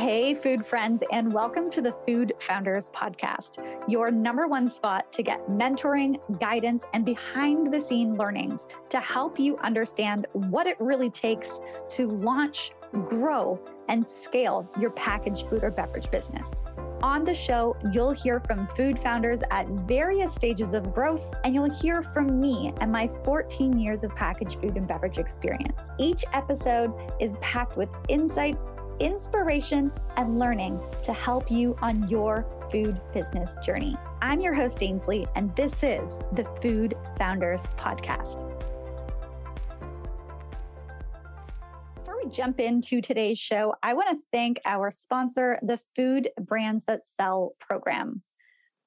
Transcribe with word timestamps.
Hey, 0.00 0.32
food 0.32 0.66
friends, 0.66 1.02
and 1.12 1.30
welcome 1.30 1.68
to 1.72 1.82
the 1.82 1.94
Food 2.06 2.32
Founders 2.40 2.88
Podcast, 2.88 3.58
your 3.86 4.10
number 4.10 4.46
one 4.46 4.66
spot 4.66 5.12
to 5.12 5.22
get 5.22 5.46
mentoring, 5.46 6.18
guidance, 6.40 6.84
and 6.94 7.04
behind 7.04 7.70
the 7.70 7.82
scene 7.82 8.16
learnings 8.16 8.64
to 8.88 8.98
help 8.98 9.38
you 9.38 9.58
understand 9.58 10.26
what 10.32 10.66
it 10.66 10.80
really 10.80 11.10
takes 11.10 11.60
to 11.90 12.08
launch, 12.08 12.72
grow, 12.92 13.60
and 13.90 14.06
scale 14.06 14.66
your 14.80 14.88
packaged 14.92 15.46
food 15.50 15.62
or 15.62 15.70
beverage 15.70 16.10
business. 16.10 16.48
On 17.02 17.22
the 17.22 17.34
show, 17.34 17.76
you'll 17.92 18.12
hear 18.12 18.40
from 18.40 18.68
food 18.68 18.98
founders 18.98 19.40
at 19.50 19.66
various 19.86 20.34
stages 20.34 20.72
of 20.72 20.94
growth, 20.94 21.34
and 21.44 21.54
you'll 21.54 21.70
hear 21.70 22.02
from 22.02 22.40
me 22.40 22.72
and 22.80 22.90
my 22.90 23.06
14 23.22 23.78
years 23.78 24.02
of 24.02 24.14
packaged 24.16 24.62
food 24.62 24.78
and 24.78 24.88
beverage 24.88 25.18
experience. 25.18 25.90
Each 25.98 26.24
episode 26.32 26.94
is 27.20 27.36
packed 27.42 27.76
with 27.76 27.90
insights 28.08 28.68
inspiration, 29.00 29.90
and 30.16 30.38
learning 30.38 30.78
to 31.02 31.12
help 31.12 31.50
you 31.50 31.74
on 31.80 32.06
your 32.08 32.46
food 32.70 33.00
business 33.12 33.56
journey. 33.64 33.96
I'm 34.22 34.40
your 34.40 34.54
host, 34.54 34.82
Ainsley, 34.82 35.26
and 35.34 35.54
this 35.56 35.72
is 35.82 36.18
the 36.34 36.46
Food 36.62 36.94
Founders 37.18 37.62
Podcast. 37.78 38.46
Before 41.96 42.16
we 42.22 42.30
jump 42.30 42.60
into 42.60 43.00
today's 43.00 43.38
show, 43.38 43.74
I 43.82 43.94
want 43.94 44.10
to 44.10 44.22
thank 44.30 44.60
our 44.66 44.90
sponsor, 44.90 45.58
the 45.62 45.80
Food 45.96 46.28
Brands 46.38 46.84
That 46.86 47.00
Sell 47.18 47.54
program. 47.58 48.22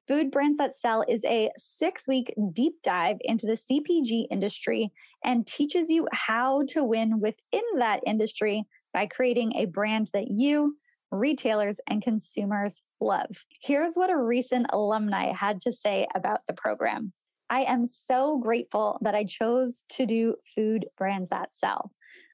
Food 0.08 0.32
Brands 0.32 0.58
That 0.58 0.78
Sell 0.78 1.04
is 1.08 1.24
a 1.26 1.50
six 1.58 2.08
week 2.08 2.34
deep 2.52 2.74
dive 2.84 3.18
into 3.22 3.48
the 3.48 3.58
CPG 3.58 4.28
industry 4.30 4.92
and 5.24 5.48
teaches 5.48 5.90
you 5.90 6.08
how 6.12 6.64
to 6.70 6.84
win 6.84 7.20
within 7.20 7.64
that 7.78 8.02
industry 8.06 8.66
by 8.94 9.08
creating 9.08 9.56
a 9.56 9.66
brand 9.66 10.10
that 10.14 10.30
you, 10.30 10.78
retailers, 11.12 11.80
and 11.88 12.02
consumers 12.02 12.82
love. 13.02 13.46
Here's 13.62 13.96
what 13.96 14.10
a 14.10 14.18
recent 14.18 14.68
alumni 14.72 15.34
had 15.34 15.62
to 15.62 15.74
say 15.74 16.08
about 16.16 16.42
the 16.48 16.54
program. 16.54 17.14
I 17.50 17.64
am 17.64 17.86
so 17.86 18.40
grateful 18.40 19.00
that 19.02 19.16
I 19.16 19.26
chose 19.26 19.84
to 19.90 20.06
do 20.06 20.36
food 20.56 20.86
brands 20.98 21.30
that 21.30 21.50
sell. 21.56 21.92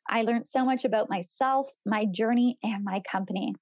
I 0.07 0.21
learned 0.21 0.47
so 0.47 0.65
much 0.65 0.85
about 0.85 1.09
myself, 1.09 1.69
my 1.85 2.05
journey, 2.05 2.57
and 2.63 2.83
my 2.83 3.01
company. 3.01 3.53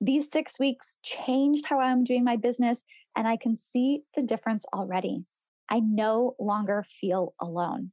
These 0.00 0.30
six 0.30 0.58
weeks 0.58 0.96
changed 1.02 1.66
how 1.66 1.78
I'm 1.78 2.04
doing 2.04 2.24
my 2.24 2.36
business, 2.36 2.82
and 3.16 3.28
I 3.28 3.36
can 3.36 3.56
see 3.56 4.02
the 4.16 4.22
difference 4.22 4.64
already. 4.74 5.24
I 5.70 5.80
no 5.80 6.34
longer 6.38 6.84
feel 7.00 7.34
alone. 7.40 7.92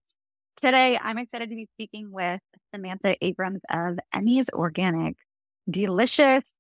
Today, 0.57 0.99
I'm 1.01 1.19
excited 1.19 1.51
to 1.51 1.57
be 1.57 1.69
speaking 1.75 2.11
with 2.11 2.41
Samantha 2.75 3.17
Abrams 3.25 3.61
of 3.71 3.99
Emmy's 4.13 4.51
Organic. 4.51 5.15
Delicious, 5.71 6.55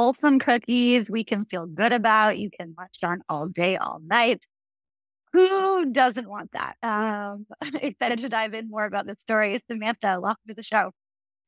wholesome 0.00 0.38
cookies 0.38 1.10
we 1.10 1.22
can 1.22 1.44
feel 1.44 1.66
good 1.66 1.92
about. 1.92 2.38
You 2.38 2.48
can 2.48 2.74
munch 2.74 2.96
on 3.04 3.20
all 3.28 3.48
day, 3.48 3.76
all 3.76 4.00
night. 4.02 4.46
Who 5.34 5.92
doesn't 5.92 6.26
want 6.26 6.52
that? 6.52 6.76
Um, 6.82 7.44
excited 7.82 8.20
to 8.20 8.30
dive 8.30 8.54
in 8.54 8.70
more 8.70 8.86
about 8.86 9.06
this 9.06 9.20
story. 9.20 9.62
Samantha, 9.70 10.18
welcome 10.18 10.40
to 10.48 10.54
the 10.54 10.62
show. 10.62 10.92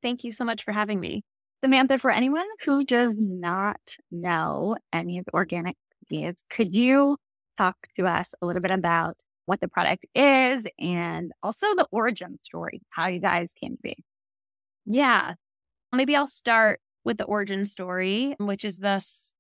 Thank 0.03 0.23
you 0.23 0.33
so 0.33 0.45
much 0.45 0.65
for 0.65 0.73
having 0.73 1.01
me. 1.01 1.25
Samantha, 1.65 1.97
for 1.97 2.11
anyone 2.11 2.45
who 2.63 2.85
does 2.85 3.15
not 3.17 3.81
know 4.11 4.77
any 4.93 5.17
of 5.17 5.25
the 5.25 5.33
organic 5.33 5.79
cookies, 6.11 6.45
could 6.51 6.75
you 6.75 7.17
talk 7.57 7.77
to 7.97 8.07
us 8.07 8.35
a 8.43 8.47
little 8.47 8.61
bit 8.61 8.71
about 8.71 9.17
what 9.47 9.63
the 9.63 9.69
product 9.69 10.05
is 10.15 10.67
and 10.79 11.33
also 11.43 11.75
the 11.75 11.89
origin 11.91 12.39
story, 12.43 12.83
how 12.91 13.07
you 13.07 13.19
guys 13.19 13.55
came 13.55 13.77
to 13.77 13.83
be? 13.83 14.05
Yeah. 14.85 15.37
Maybe 15.91 16.15
I'll 16.15 16.27
start 16.27 16.81
with 17.05 17.19
the 17.19 17.25
origin 17.25 17.65
story, 17.65 18.35
which 18.39 18.65
is 18.65 18.79
thus 18.79 19.35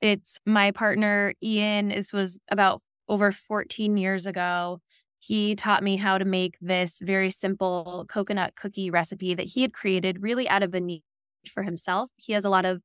it's 0.00 0.38
my 0.44 0.70
partner 0.70 1.34
Ian. 1.42 1.88
This 1.88 2.12
was 2.12 2.38
about 2.50 2.82
over 3.08 3.32
14 3.32 3.96
years 3.96 4.26
ago. 4.26 4.80
He 5.18 5.56
taught 5.56 5.82
me 5.82 5.96
how 5.96 6.18
to 6.18 6.24
make 6.24 6.56
this 6.60 7.00
very 7.02 7.30
simple 7.30 8.04
coconut 8.08 8.54
cookie 8.54 8.90
recipe 8.90 9.34
that 9.34 9.48
he 9.48 9.62
had 9.62 9.72
created 9.72 10.22
really 10.22 10.48
out 10.48 10.62
of 10.62 10.74
a 10.74 10.80
need 10.80 11.02
for 11.50 11.62
himself. 11.62 12.10
He 12.16 12.32
has 12.32 12.44
a 12.44 12.50
lot 12.50 12.64
of 12.64 12.80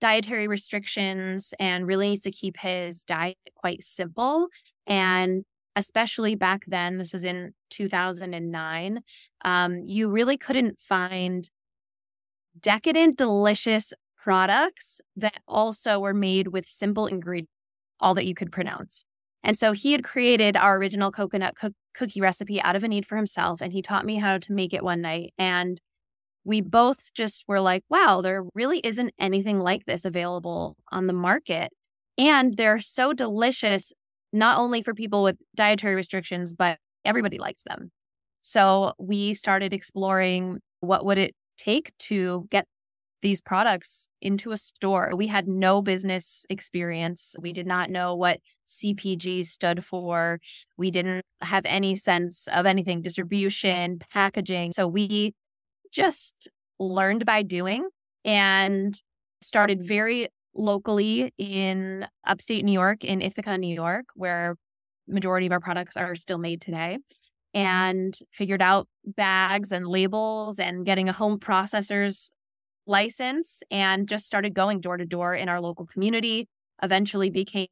dietary 0.00 0.46
restrictions 0.48 1.54
and 1.58 1.86
really 1.86 2.10
needs 2.10 2.22
to 2.22 2.30
keep 2.30 2.58
his 2.58 3.04
diet 3.04 3.38
quite 3.54 3.82
simple. 3.82 4.48
And 4.86 5.44
especially 5.76 6.34
back 6.34 6.64
then, 6.66 6.98
this 6.98 7.12
was 7.12 7.24
in 7.24 7.52
2009, 7.70 9.00
um, 9.44 9.80
you 9.84 10.08
really 10.08 10.36
couldn't 10.36 10.78
find 10.78 11.48
decadent, 12.60 13.16
delicious 13.16 13.92
products 14.16 15.00
that 15.16 15.40
also 15.46 15.98
were 16.00 16.14
made 16.14 16.48
with 16.48 16.68
simple 16.68 17.06
ingredients, 17.06 17.52
all 18.00 18.14
that 18.14 18.26
you 18.26 18.34
could 18.34 18.50
pronounce. 18.50 19.04
And 19.42 19.56
so 19.58 19.72
he 19.72 19.92
had 19.92 20.02
created 20.02 20.56
our 20.56 20.78
original 20.78 21.12
coconut 21.12 21.54
co- 21.56 21.70
cookie 21.94 22.20
recipe 22.20 22.60
out 22.62 22.76
of 22.76 22.82
a 22.82 22.88
need 22.88 23.04
for 23.04 23.16
himself. 23.16 23.60
And 23.60 23.72
he 23.72 23.82
taught 23.82 24.06
me 24.06 24.16
how 24.16 24.38
to 24.38 24.52
make 24.52 24.72
it 24.72 24.82
one 24.82 25.02
night. 25.02 25.34
And 25.38 25.78
we 26.44 26.60
both 26.62 27.12
just 27.14 27.44
were 27.46 27.60
like, 27.60 27.84
wow, 27.90 28.20
there 28.22 28.44
really 28.54 28.78
isn't 28.80 29.12
anything 29.18 29.60
like 29.60 29.84
this 29.84 30.04
available 30.04 30.76
on 30.90 31.06
the 31.06 31.12
market. 31.12 31.70
And 32.16 32.56
they're 32.56 32.80
so 32.80 33.12
delicious, 33.12 33.92
not 34.32 34.58
only 34.58 34.80
for 34.80 34.94
people 34.94 35.22
with 35.22 35.36
dietary 35.54 35.94
restrictions, 35.94 36.54
but 36.54 36.78
everybody 37.04 37.38
likes 37.38 37.64
them. 37.64 37.90
So 38.42 38.92
we 38.98 39.34
started 39.34 39.72
exploring 39.72 40.60
what 40.80 41.04
would 41.04 41.18
it 41.18 41.34
take 41.56 41.96
to 41.98 42.46
get 42.50 42.66
these 43.24 43.40
products 43.40 44.06
into 44.20 44.52
a 44.52 44.56
store. 44.56 45.12
We 45.16 45.28
had 45.28 45.48
no 45.48 45.80
business 45.80 46.44
experience. 46.50 47.34
We 47.40 47.54
did 47.54 47.66
not 47.66 47.88
know 47.88 48.14
what 48.14 48.40
CPG 48.66 49.46
stood 49.46 49.82
for. 49.82 50.40
We 50.76 50.90
didn't 50.90 51.24
have 51.40 51.64
any 51.64 51.96
sense 51.96 52.46
of 52.52 52.66
anything 52.66 53.00
distribution, 53.00 53.98
packaging. 54.12 54.72
So 54.72 54.86
we 54.86 55.32
just 55.90 56.50
learned 56.78 57.24
by 57.24 57.42
doing 57.42 57.88
and 58.26 58.94
started 59.40 59.82
very 59.82 60.28
locally 60.54 61.32
in 61.38 62.06
upstate 62.26 62.64
New 62.64 62.72
York, 62.72 63.04
in 63.04 63.22
Ithaca, 63.22 63.56
New 63.56 63.74
York, 63.74 64.04
where 64.14 64.56
majority 65.08 65.46
of 65.46 65.52
our 65.52 65.60
products 65.60 65.96
are 65.96 66.14
still 66.14 66.38
made 66.38 66.60
today 66.60 66.98
and 67.54 68.18
figured 68.32 68.60
out 68.60 68.88
bags 69.04 69.72
and 69.72 69.86
labels 69.86 70.58
and 70.58 70.84
getting 70.84 71.08
a 71.08 71.12
home 71.12 71.38
processor's 71.38 72.30
license 72.86 73.62
and 73.70 74.08
just 74.08 74.26
started 74.26 74.54
going 74.54 74.80
door 74.80 74.96
to 74.96 75.06
door 75.06 75.34
in 75.34 75.48
our 75.48 75.60
local 75.60 75.86
community. 75.86 76.48
Eventually 76.82 77.30
became 77.30 77.68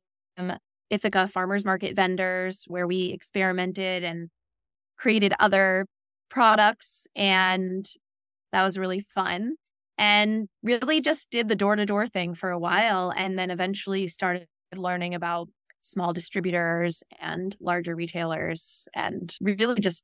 Ithaca 0.88 1.26
farmers 1.26 1.65
market 1.65 1.97
vendors 1.97 2.65
where 2.69 2.87
we 2.87 3.06
experimented 3.06 4.04
and 4.04 4.28
created 4.97 5.34
other 5.41 5.87
products 6.31 7.06
and 7.16 7.87
that 8.53 8.62
was 8.62 8.78
really 8.78 9.00
fun 9.00 9.54
and 9.99 10.49
really 10.62 11.00
just 11.00 11.31
did 11.31 11.49
the 11.49 11.56
door 11.56 11.76
to 11.76 11.84
door 11.84 12.06
thing 12.06 12.34
for 12.34 12.50
a 12.50 12.59
while 12.59 13.12
and 13.16 13.38
then 13.38 13.50
eventually 13.50 14.06
started 14.09 14.47
learning 14.75 15.14
about 15.14 15.49
small 15.82 16.12
distributors 16.12 17.03
and 17.20 17.56
larger 17.60 17.94
retailers 17.94 18.88
and 18.94 19.37
really 19.40 19.81
just 19.81 20.02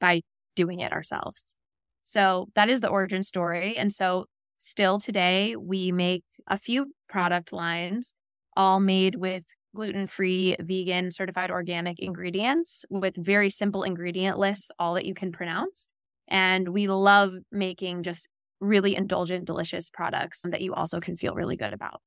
by 0.00 0.20
doing 0.54 0.80
it 0.80 0.92
ourselves. 0.92 1.56
So 2.04 2.46
that 2.54 2.68
is 2.68 2.80
the 2.80 2.88
origin 2.88 3.22
story. 3.22 3.76
And 3.76 3.92
so 3.92 4.26
still 4.58 4.98
today, 4.98 5.56
we 5.56 5.90
make 5.90 6.22
a 6.46 6.56
few 6.56 6.92
product 7.08 7.52
lines, 7.52 8.14
all 8.56 8.78
made 8.80 9.16
with 9.16 9.44
gluten 9.74 10.06
free, 10.06 10.56
vegan, 10.60 11.10
certified 11.10 11.50
organic 11.50 11.98
ingredients 11.98 12.84
with 12.88 13.14
very 13.16 13.50
simple 13.50 13.82
ingredient 13.82 14.38
lists, 14.38 14.70
all 14.78 14.94
that 14.94 15.04
you 15.04 15.14
can 15.14 15.32
pronounce. 15.32 15.88
And 16.28 16.68
we 16.70 16.88
love 16.88 17.34
making 17.52 18.02
just 18.02 18.28
really 18.60 18.96
indulgent, 18.96 19.44
delicious 19.44 19.90
products 19.90 20.42
that 20.50 20.62
you 20.62 20.72
also 20.74 21.00
can 21.00 21.16
feel 21.16 21.34
really 21.34 21.56
good 21.56 21.72
about. 21.72 22.00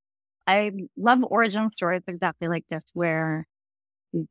I 0.49 0.71
love 0.97 1.19
origin 1.23 1.69
stories 1.69 2.01
exactly 2.07 2.47
like 2.47 2.65
this, 2.71 2.83
where 2.95 3.45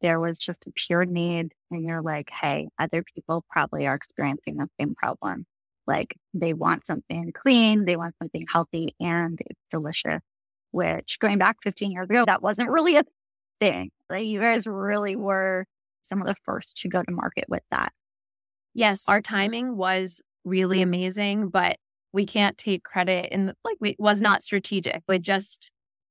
there 0.00 0.18
was 0.18 0.36
just 0.36 0.66
a 0.66 0.72
pure 0.74 1.04
need, 1.04 1.54
and 1.70 1.84
you're 1.84 2.02
like, 2.02 2.30
hey, 2.30 2.66
other 2.76 3.04
people 3.04 3.44
probably 3.48 3.86
are 3.86 3.94
experiencing 3.94 4.56
the 4.56 4.66
same 4.80 4.96
problem. 4.96 5.46
Like 5.86 6.16
they 6.34 6.54
want 6.54 6.86
something 6.86 7.32
clean, 7.32 7.84
they 7.84 7.94
want 7.94 8.16
something 8.20 8.46
healthy, 8.52 8.96
and 8.98 9.38
it's 9.46 9.60
delicious. 9.70 10.20
Which 10.72 11.20
going 11.20 11.38
back 11.38 11.58
15 11.62 11.92
years 11.92 12.10
ago, 12.10 12.24
that 12.24 12.42
wasn't 12.42 12.68
really 12.68 12.96
a 12.96 13.04
thing. 13.60 13.90
Like 14.10 14.26
you 14.26 14.40
guys 14.40 14.66
really 14.66 15.14
were 15.14 15.66
some 16.02 16.20
of 16.20 16.26
the 16.26 16.34
first 16.44 16.78
to 16.78 16.88
go 16.88 17.04
to 17.04 17.12
market 17.12 17.44
with 17.48 17.62
that. 17.70 17.92
Yes, 18.74 19.08
our 19.08 19.22
timing 19.22 19.76
was 19.76 20.20
really 20.44 20.82
amazing, 20.82 21.48
but 21.48 21.76
we 22.12 22.26
can't 22.26 22.58
take 22.58 22.82
credit 22.82 23.28
and 23.30 23.52
like 23.64 23.76
it 23.82 24.00
was 24.00 24.20
not 24.20 24.42
strategic. 24.42 25.02
But 25.06 25.22
just 25.22 25.70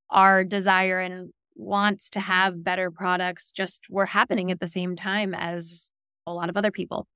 our 0.10 0.44
desire 0.44 1.00
and 1.00 1.32
wants 1.56 2.10
to 2.12 2.20
have 2.20 2.64
better 2.64 2.92
products 2.92 3.52
just 3.52 3.86
were 3.90 4.06
happening 4.06 4.52
at 4.52 4.60
the 4.60 4.68
same 4.68 4.96
time 4.96 5.34
as 5.34 5.90
a 6.26 6.34
lot 6.34 6.50
of 6.50 6.58
other 6.58 6.72
people. 6.72 7.08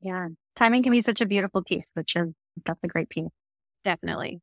Yeah. 0.00 0.28
Timing 0.56 0.82
can 0.82 0.92
be 0.92 1.00
such 1.00 1.20
a 1.20 1.26
beautiful 1.26 1.62
piece, 1.62 1.90
which 1.94 2.16
is 2.16 2.28
that's 2.66 2.80
a 2.82 2.88
great 2.88 3.08
piece. 3.08 3.30
Definitely. 3.84 4.40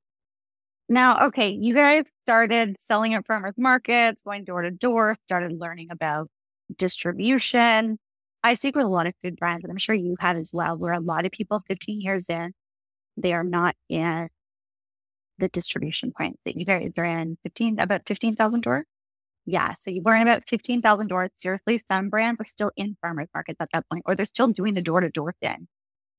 Now, 0.89 1.27
okay, 1.27 1.49
you 1.49 1.73
guys 1.73 2.05
started 2.25 2.77
selling 2.79 3.13
at 3.13 3.27
farmers 3.27 3.55
markets, 3.57 4.21
going 4.23 4.45
door 4.45 4.61
to 4.61 4.71
door, 4.71 5.15
started 5.25 5.51
learning 5.59 5.89
about 5.91 6.29
distribution. 6.77 7.97
I 8.43 8.53
speak 8.53 8.75
with 8.75 8.85
a 8.85 8.89
lot 8.89 9.07
of 9.07 9.13
food 9.21 9.35
brands, 9.35 9.65
and 9.65 9.71
I'm 9.71 9.77
sure 9.77 9.95
you 9.95 10.15
had 10.19 10.37
as 10.37 10.51
well, 10.53 10.77
where 10.77 10.93
a 10.93 11.01
lot 11.01 11.25
of 11.25 11.33
people 11.33 11.61
15 11.67 11.99
years 11.99 12.25
in, 12.29 12.53
they 13.17 13.33
are 13.33 13.43
not 13.43 13.75
in 13.89 14.29
the 15.39 15.47
distribution 15.49 16.11
point 16.17 16.39
that 16.45 16.57
you 16.57 16.65
guys 16.65 16.91
are 16.97 17.05
in 17.05 17.37
15, 17.43 17.79
about 17.79 18.01
15,000 18.07 18.61
doors. 18.61 18.85
Yeah. 19.45 19.73
So 19.73 19.91
you 19.91 20.01
learn 20.03 20.21
about 20.21 20.47
15,000 20.47 21.07
doors. 21.07 21.29
Seriously, 21.37 21.81
some 21.87 22.09
brands 22.09 22.41
are 22.41 22.45
still 22.45 22.71
in 22.75 22.97
farmers 23.01 23.29
markets 23.33 23.57
at 23.61 23.69
that 23.73 23.85
point, 23.89 24.03
or 24.05 24.15
they're 24.15 24.25
still 24.25 24.47
doing 24.47 24.73
the 24.73 24.81
door 24.81 24.99
to 25.01 25.09
door 25.09 25.33
thing. 25.41 25.67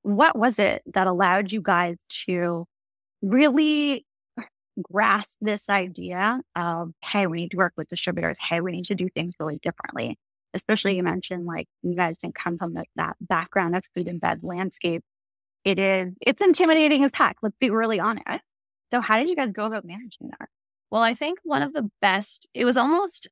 What 0.02 0.38
was 0.38 0.58
it 0.58 0.82
that 0.94 1.06
allowed 1.06 1.52
you 1.52 1.60
guys 1.60 1.98
to 2.26 2.64
really 3.20 4.06
grasp 4.80 5.36
this 5.40 5.68
idea 5.68 6.40
of, 6.56 6.92
hey, 7.04 7.26
we 7.26 7.38
need 7.38 7.50
to 7.50 7.56
work 7.56 7.72
with 7.76 7.88
distributors. 7.88 8.38
Hey, 8.38 8.60
we 8.60 8.72
need 8.72 8.84
to 8.86 8.94
do 8.94 9.08
things 9.08 9.34
really 9.40 9.58
differently. 9.62 10.16
Especially 10.54 10.96
you 10.96 11.02
mentioned 11.02 11.44
like 11.44 11.66
you 11.82 11.94
guys 11.94 12.18
didn't 12.18 12.36
come 12.36 12.56
from 12.56 12.74
that 12.96 13.16
background 13.20 13.76
of 13.76 13.84
food 13.94 14.08
and 14.08 14.20
bev 14.20 14.42
landscape. 14.42 15.02
It 15.64 15.78
is, 15.78 16.14
it's 16.20 16.40
intimidating 16.40 17.04
as 17.04 17.12
heck. 17.12 17.36
Let's 17.42 17.56
be 17.60 17.70
really 17.70 18.00
honest. 18.00 18.44
So 18.90 19.00
how 19.00 19.18
did 19.18 19.28
you 19.28 19.36
guys 19.36 19.52
go 19.52 19.66
about 19.66 19.84
managing 19.84 20.30
that? 20.38 20.48
Well, 20.90 21.02
I 21.02 21.14
think 21.14 21.38
one 21.42 21.62
of 21.62 21.72
the 21.74 21.90
best, 22.00 22.48
it 22.54 22.64
was 22.64 22.76
almost 22.76 23.28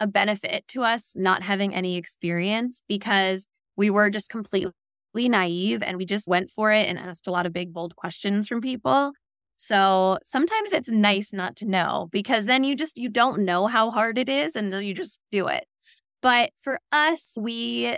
a 0.00 0.06
benefit 0.06 0.66
to 0.68 0.82
us 0.82 1.14
not 1.16 1.42
having 1.42 1.74
any 1.74 1.96
experience 1.96 2.82
because 2.88 3.46
we 3.76 3.90
were 3.90 4.10
just 4.10 4.28
completely 4.28 4.72
naive 5.14 5.82
and 5.82 5.96
we 5.96 6.04
just 6.04 6.26
went 6.26 6.50
for 6.50 6.72
it 6.72 6.88
and 6.88 6.98
asked 6.98 7.26
a 7.28 7.30
lot 7.30 7.46
of 7.46 7.52
big, 7.52 7.72
bold 7.72 7.94
questions 7.94 8.48
from 8.48 8.60
people. 8.60 9.12
So 9.56 10.18
sometimes 10.24 10.72
it's 10.72 10.90
nice 10.90 11.32
not 11.32 11.54
to 11.56 11.66
know 11.66 12.08
because 12.10 12.46
then 12.46 12.64
you 12.64 12.74
just 12.74 12.98
you 12.98 13.08
don't 13.08 13.44
know 13.44 13.66
how 13.68 13.90
hard 13.90 14.18
it 14.18 14.28
is 14.28 14.56
and 14.56 14.74
you 14.82 14.94
just 14.94 15.20
do 15.30 15.46
it. 15.46 15.64
But 16.20 16.50
for 16.56 16.80
us, 16.90 17.36
we 17.38 17.96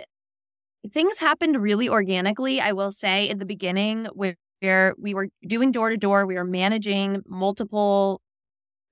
things 0.91 1.17
happened 1.17 1.61
really 1.61 1.89
organically, 1.89 2.61
I 2.61 2.73
will 2.73 2.91
say, 2.91 3.27
in 3.27 3.39
the 3.39 3.45
beginning 3.45 4.07
where 4.59 4.95
we 4.99 5.13
were 5.13 5.27
doing 5.45 5.71
door 5.71 5.89
to 5.89 5.97
door, 5.97 6.25
we 6.25 6.35
were 6.35 6.43
managing 6.43 7.21
multiple 7.27 8.21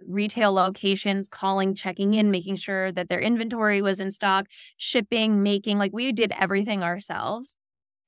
retail 0.07 0.51
locations, 0.51 1.27
calling, 1.27 1.73
checking 1.73 2.13
in, 2.13 2.31
making 2.31 2.57
sure 2.57 2.91
that 2.91 3.09
their 3.09 3.19
inventory 3.19 3.81
was 3.81 4.00
in 4.00 4.12
stock, 4.12 4.45
shipping, 4.77 5.41
making, 5.41 5.77
like 5.77 5.91
we 5.94 6.12
did 6.12 6.33
everything 6.38 6.83
ourselves. 6.83 7.57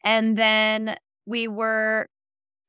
And 0.03 0.37
then 0.37 0.97
we 1.25 1.47
were 1.47 2.07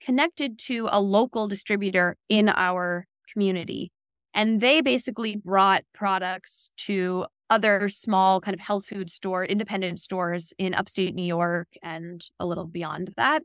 connected 0.01 0.59
to 0.59 0.89
a 0.91 1.01
local 1.01 1.49
distributor 1.49 2.17
in 2.29 2.49
our 2.49 3.07
community. 3.33 3.91
And 4.35 4.61
they 4.61 4.81
basically 4.81 5.37
brought 5.37 5.83
products 5.95 6.71
to 6.79 7.27
other 7.51 7.89
small 7.89 8.41
kind 8.41 8.55
of 8.55 8.61
health 8.61 8.87
food 8.87 9.11
store, 9.11 9.45
independent 9.45 9.99
stores 9.99 10.53
in 10.59 10.75
upstate 10.75 11.15
New 11.15 11.25
York 11.25 11.69
and 11.83 12.23
a 12.39 12.47
little 12.47 12.67
beyond 12.67 13.13
that. 13.17 13.43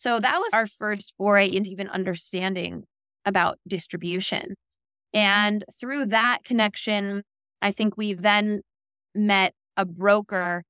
So 0.00 0.18
that 0.18 0.38
was 0.38 0.54
our 0.54 0.64
first 0.64 1.12
foray 1.18 1.46
into 1.54 1.68
even 1.68 1.86
understanding 1.86 2.84
about 3.26 3.58
distribution. 3.68 4.54
And 5.12 5.62
through 5.78 6.06
that 6.06 6.38
connection, 6.42 7.22
I 7.60 7.70
think 7.70 7.98
we 7.98 8.14
then 8.14 8.62
met 9.14 9.52
a 9.76 9.84
broker 9.84 10.64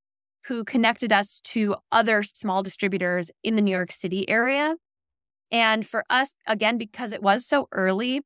who 0.46 0.64
connected 0.64 1.12
us 1.12 1.38
to 1.44 1.76
other 1.92 2.24
small 2.24 2.64
distributors 2.64 3.30
in 3.44 3.54
the 3.54 3.62
New 3.62 3.70
York 3.70 3.92
City 3.92 4.28
area. 4.28 4.74
And 5.52 5.86
for 5.86 6.02
us, 6.10 6.34
again, 6.48 6.76
because 6.76 7.12
it 7.12 7.22
was 7.22 7.46
so 7.46 7.68
early, 7.70 8.22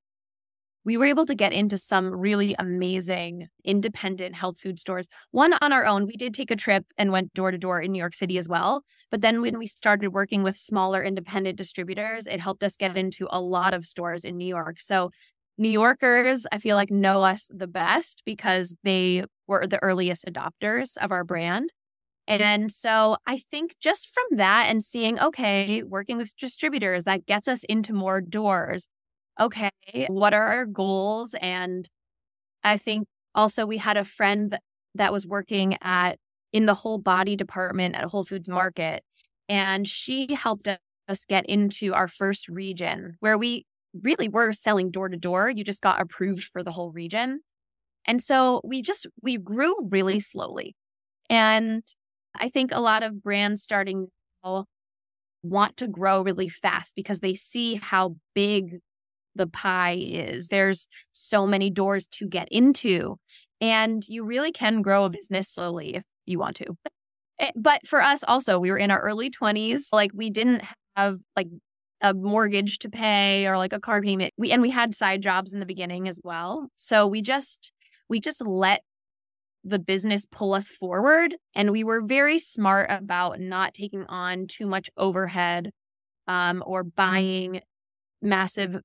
we 0.85 0.97
were 0.97 1.07
able 1.07 1.27
to 1.27 1.35
get 1.35 1.53
into 1.53 1.79
some 1.79 2.07
really 2.15 2.55
amazing 2.59 3.49
independent 3.65 4.35
health 4.35 4.59
food 4.59 4.79
stores. 4.79 5.09
One 5.31 5.55
on 5.61 5.73
our 5.73 5.87
own, 5.87 6.07
we 6.07 6.17
did 6.17 6.35
take 6.35 6.51
a 6.51 6.57
trip 6.57 6.85
and 6.99 7.13
went 7.13 7.33
door 7.35 7.51
to 7.51 7.59
door 7.59 7.81
in 7.81 7.93
New 7.93 7.99
York 7.99 8.15
City 8.15 8.39
as 8.39 8.49
well. 8.49 8.83
But 9.11 9.23
then 9.23 9.41
when 9.41 9.59
we 9.59 9.67
started 9.67 10.09
working 10.09 10.43
with 10.43 10.59
smaller 10.59 11.03
independent 11.03 11.57
distributors, 11.57 12.27
it 12.27 12.41
helped 12.41 12.63
us 12.63 12.77
get 12.77 12.97
into 12.97 13.27
a 13.31 13.41
lot 13.41 13.75
of 13.75 13.87
stores 13.87 14.25
in 14.25 14.37
New 14.37 14.47
York. 14.47 14.81
So 14.81 15.11
New 15.57 15.71
Yorkers, 15.71 16.47
I 16.51 16.59
feel 16.59 16.77
like, 16.77 16.91
know 16.91 17.23
us 17.23 17.49
the 17.49 17.69
best 17.69 18.23
because 18.27 18.75
they 18.83 19.25
were 19.47 19.67
the 19.67 19.83
earliest 19.83 20.27
adopters 20.27 20.97
of 20.99 21.13
our 21.13 21.25
brand. 21.25 21.73
And 22.27 22.73
so 22.73 23.19
I 23.27 23.39
think 23.39 23.77
just 23.81 24.13
from 24.13 24.39
that 24.39 24.67
and 24.69 24.83
seeing, 24.83 25.21
okay, 25.21 25.83
working 25.83 26.17
with 26.17 26.37
distributors, 26.37 27.05
that 27.05 27.27
gets 27.27 27.49
us 27.49 27.65
into 27.65 27.93
more 27.93 28.21
doors. 28.21 28.89
Okay, 29.41 29.71
what 30.09 30.33
are 30.33 30.47
our 30.47 30.67
goals? 30.67 31.35
And 31.41 31.89
I 32.63 32.77
think 32.77 33.07
also 33.35 33.67
we 33.67 33.79
had 33.79 33.97
a 33.97 34.05
friend 34.05 34.51
that, 34.51 34.63
that 34.95 35.13
was 35.13 35.27
working 35.27 35.77
at 35.83 36.19
in 36.53 36.67
the 36.67 36.75
whole 36.75 36.99
body 36.99 37.35
department 37.35 37.97
at 37.97 38.05
Whole 38.05 38.25
Foods 38.25 38.49
Market. 38.49 39.03
And 39.49 39.87
she 39.87 40.35
helped 40.35 40.69
us 41.09 41.25
get 41.25 41.45
into 41.47 41.93
our 41.93 42.07
first 42.07 42.49
region 42.49 43.17
where 43.21 43.37
we 43.37 43.67
really 44.03 44.29
were 44.29 44.53
selling 44.53 44.91
door 44.91 45.09
to 45.09 45.17
door. 45.17 45.51
You 45.51 45.65
just 45.65 45.83
got 45.83 46.01
approved 46.01 46.45
for 46.45 46.63
the 46.63 46.71
whole 46.71 46.93
region. 46.93 47.41
And 48.07 48.23
so 48.23 48.61
we 48.65 48.83
just, 48.83 49.07
we 49.21 49.37
grew 49.37 49.75
really 49.91 50.21
slowly. 50.21 50.77
And 51.29 51.83
I 52.35 52.49
think 52.49 52.71
a 52.73 52.81
lot 52.81 53.03
of 53.03 53.23
brands 53.23 53.63
starting 53.63 54.09
now 54.45 54.67
want 55.43 55.77
to 55.79 55.89
grow 55.89 56.23
really 56.23 56.49
fast 56.49 56.95
because 56.95 57.21
they 57.21 57.35
see 57.35 57.75
how 57.75 58.17
big 58.35 58.79
the 59.35 59.47
pie 59.47 59.99
is. 59.99 60.49
There's 60.49 60.89
so 61.13 61.47
many 61.47 61.71
doors 61.71 62.07
to 62.13 62.29
get 62.29 62.49
into, 62.51 63.17
and 63.61 64.07
you 64.09 64.25
really 64.25 64.53
can 64.53 64.83
grow 64.83 65.05
a 65.05 65.11
business 65.11 65.49
slowly 65.49 65.95
if 65.97 66.05
you 66.27 66.39
want 66.39 66.57
to. 66.57 66.77
Eh, 67.39 67.51
but 67.57 67.87
for 67.87 68.01
us, 68.01 68.23
also, 68.27 68.59
we 68.59 68.71
were 68.71 68.79
in 68.79 68.91
our 68.91 69.01
early 69.01 69.31
20s. 69.31 69.93
Like, 69.93 70.13
we 70.15 70.31
didn't 70.31 70.63
have 70.97 71.19
like 71.37 71.49
a 72.01 72.15
mortgage 72.15 72.79
to 72.81 72.91
pay 72.91 73.47
or 73.47 73.57
like 73.57 73.73
a 73.73 73.81
car 73.81 74.03
payment. 74.03 74.33
We 74.37 74.53
and 74.53 74.63
we 74.63 74.71
had 74.71 74.95
side 74.95 75.23
jobs 75.23 75.55
in 75.55 75.61
the 75.61 75.67
beginning 75.67 76.07
as 76.07 76.21
well. 76.23 76.69
So 76.77 77.07
we 77.07 77.23
just 77.23 77.73
we 78.09 78.21
just 78.21 78.47
let 78.47 78.83
the 79.65 79.79
business 79.79 80.27
pull 80.31 80.53
us 80.53 80.69
forward. 80.69 81.35
And 81.55 81.71
we 81.71 81.83
were 81.85 82.03
very 82.03 82.39
smart 82.39 82.91
about 82.91 83.41
not 83.41 83.73
taking 83.73 84.05
on 84.05 84.47
too 84.47 84.67
much 84.67 84.91
overhead 84.97 85.71
um, 86.29 86.63
or 86.67 86.85
buying 86.85 87.61
massive 88.21 88.77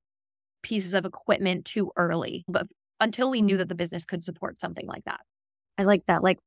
pieces 0.61 0.93
of 0.93 1.05
equipment 1.05 1.65
too 1.65 1.91
early, 1.95 2.45
but 2.47 2.67
until 2.99 3.29
we 3.29 3.41
knew 3.41 3.57
that 3.57 3.69
the 3.69 3.75
business 3.75 4.05
could 4.05 4.23
support 4.23 4.59
something 4.59 4.85
like 4.85 5.05
that. 5.05 5.21
I 5.77 5.83
like 5.83 6.05
that. 6.07 6.23
Like, 6.23 6.39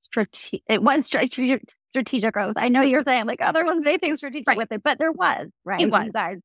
strategic, 0.00 0.62
it 0.68 0.82
was 0.82 1.06
strategic, 1.06 1.62
strategic 1.92 2.34
growth. 2.34 2.54
I 2.56 2.68
know 2.68 2.82
you're 2.82 3.04
saying 3.06 3.26
like, 3.26 3.38
oh, 3.42 3.52
there 3.52 3.64
wasn't 3.64 3.86
anything 3.86 4.16
strategic 4.16 4.48
right. 4.48 4.56
with 4.56 4.72
it, 4.72 4.82
but 4.82 4.98
there 4.98 5.12
was, 5.12 5.48
right? 5.64 5.80
It 5.80 5.90
was. 5.90 6.06
You 6.06 6.12
guys 6.12 6.38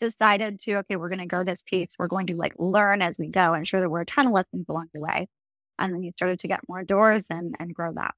decided 0.00 0.60
to, 0.62 0.78
okay, 0.78 0.96
we're 0.96 1.08
going 1.08 1.20
to 1.20 1.26
grow 1.26 1.44
this 1.44 1.62
piece. 1.62 1.90
We're 1.98 2.08
going 2.08 2.26
to 2.26 2.36
like 2.36 2.54
learn 2.58 3.02
as 3.02 3.16
we 3.18 3.28
go. 3.28 3.54
I'm 3.54 3.64
sure 3.64 3.78
there 3.78 3.88
were 3.88 4.00
a 4.00 4.06
ton 4.06 4.26
of 4.26 4.32
lessons 4.32 4.66
along 4.68 4.88
the 4.92 5.00
way 5.00 5.28
and 5.78 5.92
then 5.92 6.02
you 6.02 6.12
started 6.12 6.38
to 6.38 6.48
get 6.48 6.60
more 6.68 6.84
doors 6.84 7.26
and 7.28 7.54
and 7.58 7.74
grow 7.74 7.92
that. 7.92 8.14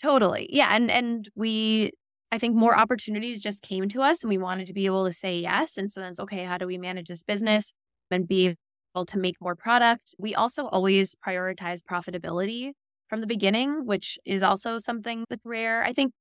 Totally. 0.00 0.48
Yeah. 0.50 0.68
And 0.70 0.90
and 0.90 1.28
we 1.34 1.92
I 2.32 2.38
think 2.38 2.56
more 2.56 2.76
opportunities 2.76 3.40
just 3.40 3.62
came 3.62 3.88
to 3.88 4.02
us 4.02 4.22
and 4.22 4.28
we 4.28 4.38
wanted 4.38 4.66
to 4.66 4.72
be 4.72 4.86
able 4.86 5.06
to 5.06 5.12
say 5.12 5.38
yes. 5.38 5.76
And 5.76 5.90
so 5.90 6.00
then 6.00 6.10
it's 6.10 6.20
okay, 6.20 6.44
how 6.44 6.58
do 6.58 6.66
we 6.66 6.78
manage 6.78 7.08
this 7.08 7.22
business 7.22 7.72
and 8.10 8.26
be 8.26 8.56
able 8.94 9.06
to 9.06 9.18
make 9.18 9.36
more 9.40 9.54
product? 9.54 10.14
We 10.18 10.34
also 10.34 10.66
always 10.66 11.14
prioritize 11.26 11.80
profitability 11.88 12.72
from 13.08 13.20
the 13.20 13.26
beginning, 13.26 13.86
which 13.86 14.18
is 14.24 14.42
also 14.42 14.78
something 14.78 15.24
that's 15.30 15.46
rare. 15.46 15.84
I 15.84 15.92
think 15.92 16.12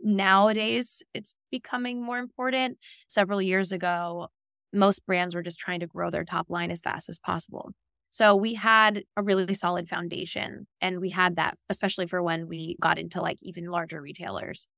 nowadays 0.00 1.02
it's 1.12 1.34
becoming 1.50 2.02
more 2.02 2.18
important. 2.18 2.78
Several 3.08 3.42
years 3.42 3.72
ago, 3.72 4.28
most 4.72 5.04
brands 5.06 5.34
were 5.34 5.42
just 5.42 5.58
trying 5.58 5.80
to 5.80 5.86
grow 5.86 6.10
their 6.10 6.24
top 6.24 6.50
line 6.50 6.70
as 6.70 6.80
fast 6.80 7.08
as 7.08 7.18
possible. 7.18 7.72
So 8.10 8.36
we 8.36 8.54
had 8.54 9.02
a 9.16 9.22
really 9.22 9.54
solid 9.54 9.88
foundation 9.88 10.66
and 10.80 11.00
we 11.00 11.10
had 11.10 11.36
that, 11.36 11.58
especially 11.68 12.06
for 12.06 12.22
when 12.22 12.48
we 12.48 12.76
got 12.80 12.98
into 12.98 13.20
like 13.20 13.38
even 13.42 13.66
larger 13.66 14.00
retailers. 14.00 14.68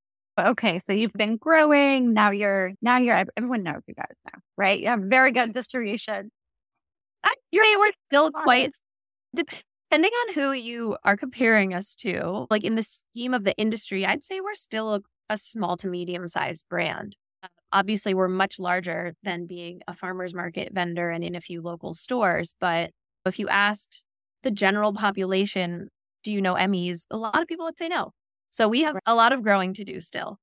Okay. 0.49 0.81
So 0.87 0.93
you've 0.93 1.13
been 1.13 1.37
growing. 1.37 2.13
Now 2.13 2.31
you're, 2.31 2.73
now 2.83 2.99
you're, 2.99 3.25
everyone 3.37 3.63
knows 3.63 3.83
you 3.87 3.95
guys 3.95 4.17
now, 4.27 4.41
right? 4.57 4.81
You 4.81 4.89
have 4.89 5.01
very 5.01 5.33
good 5.33 5.53
distribution. 5.53 6.31
You're, 7.53 7.79
we're 7.79 7.93
still 8.09 8.31
quite, 8.31 8.73
Depending 9.91 10.13
on 10.29 10.35
who 10.35 10.53
you 10.53 10.97
are 11.03 11.17
comparing 11.17 11.75
us 11.75 11.97
to, 11.97 12.47
like 12.49 12.63
in 12.63 12.77
the 12.77 12.83
scheme 12.83 13.35
of 13.35 13.43
the 13.43 13.57
industry, 13.57 14.07
I'd 14.07 14.23
say 14.23 14.41
we're 14.41 14.55
still 14.55 14.95
a, 14.95 15.01
a 15.29 15.37
small 15.37 15.77
to 15.79 15.89
medium 15.89 16.29
sized 16.29 16.65
brand. 16.69 17.17
Uh, 17.43 17.49
obviously, 17.73 18.15
we're 18.15 18.29
much 18.29 18.61
larger 18.61 19.15
than 19.25 19.47
being 19.47 19.81
a 19.89 19.95
farmer's 19.95 20.33
market 20.33 20.73
vendor 20.73 21.11
and 21.11 21.25
in 21.25 21.35
a 21.35 21.41
few 21.41 21.61
local 21.61 21.95
stores. 21.95 22.55
But 22.61 22.91
if 23.27 23.41
you 23.41 23.49
asked 23.49 24.05
the 24.45 24.53
general 24.53 24.93
population, 24.93 25.89
do 26.23 26.31
you 26.33 26.41
know 26.41 26.55
Emmys? 26.55 27.07
A 27.11 27.17
lot 27.17 27.41
of 27.41 27.49
people 27.49 27.65
would 27.65 27.79
say 27.79 27.89
no. 27.89 28.13
So 28.51 28.69
we 28.69 28.83
have 28.83 28.97
a 29.07 29.15
lot 29.15 29.33
of 29.33 29.43
growing 29.43 29.75
to 29.75 29.85
do 29.85 30.01
still. 30.01 30.39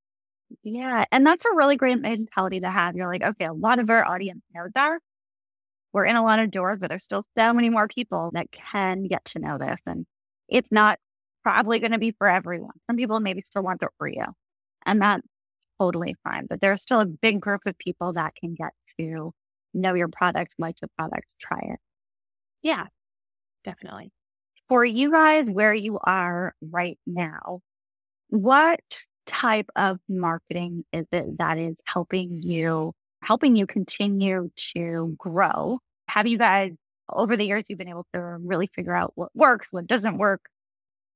Yeah. 0.63 1.05
And 1.11 1.25
that's 1.25 1.45
a 1.45 1.55
really 1.55 1.75
great 1.75 1.99
mentality 1.99 2.61
to 2.61 2.69
have. 2.69 2.95
You're 2.95 3.11
like, 3.11 3.23
okay, 3.23 3.45
a 3.45 3.53
lot 3.53 3.79
of 3.79 3.89
our 3.89 4.05
audience 4.05 4.41
knows 4.53 4.69
that. 4.75 4.99
We're 5.93 6.05
in 6.05 6.15
a 6.15 6.23
lot 6.23 6.39
of 6.39 6.51
doors, 6.51 6.77
but 6.79 6.89
there's 6.89 7.03
still 7.03 7.23
so 7.37 7.53
many 7.53 7.69
more 7.69 7.87
people 7.87 8.29
that 8.33 8.51
can 8.51 9.07
get 9.07 9.25
to 9.25 9.39
know 9.39 9.57
this. 9.57 9.79
And 9.85 10.05
it's 10.47 10.71
not 10.71 10.99
probably 11.43 11.79
going 11.79 11.91
to 11.91 11.97
be 11.97 12.11
for 12.11 12.27
everyone. 12.27 12.75
Some 12.87 12.97
people 12.97 13.19
maybe 13.19 13.41
still 13.41 13.63
want 13.63 13.79
the 13.79 13.89
Oreo, 14.01 14.33
and 14.85 15.01
that's 15.01 15.25
totally 15.79 16.15
fine. 16.23 16.45
But 16.47 16.61
there's 16.61 16.81
still 16.81 16.99
a 16.99 17.05
big 17.05 17.39
group 17.39 17.61
of 17.65 17.77
people 17.77 18.13
that 18.13 18.33
can 18.35 18.53
get 18.53 18.71
to 18.99 19.31
know 19.73 19.93
your 19.93 20.09
product, 20.09 20.55
like 20.59 20.75
the 20.81 20.89
product, 20.97 21.35
try 21.39 21.59
it. 21.63 21.79
Yeah, 22.61 22.85
definitely. 23.63 24.11
For 24.67 24.83
you 24.83 25.11
guys, 25.11 25.45
where 25.47 25.73
you 25.73 25.99
are 26.03 26.53
right 26.61 26.99
now, 27.07 27.61
what 28.29 28.79
type 29.25 29.69
of 29.75 29.99
marketing 30.07 30.83
is 30.93 31.05
it 31.11 31.37
that 31.37 31.57
is 31.57 31.75
helping 31.85 32.41
you 32.41 32.93
helping 33.23 33.55
you 33.55 33.65
continue 33.65 34.49
to 34.73 35.15
grow? 35.17 35.79
Have 36.07 36.27
you 36.27 36.37
guys 36.37 36.71
over 37.11 37.35
the 37.37 37.45
years 37.45 37.65
you've 37.67 37.79
been 37.79 37.89
able 37.89 38.05
to 38.13 38.19
really 38.19 38.67
figure 38.67 38.95
out 38.95 39.11
what 39.15 39.29
works, 39.35 39.67
what 39.71 39.87
doesn't 39.87 40.17
work? 40.17 40.41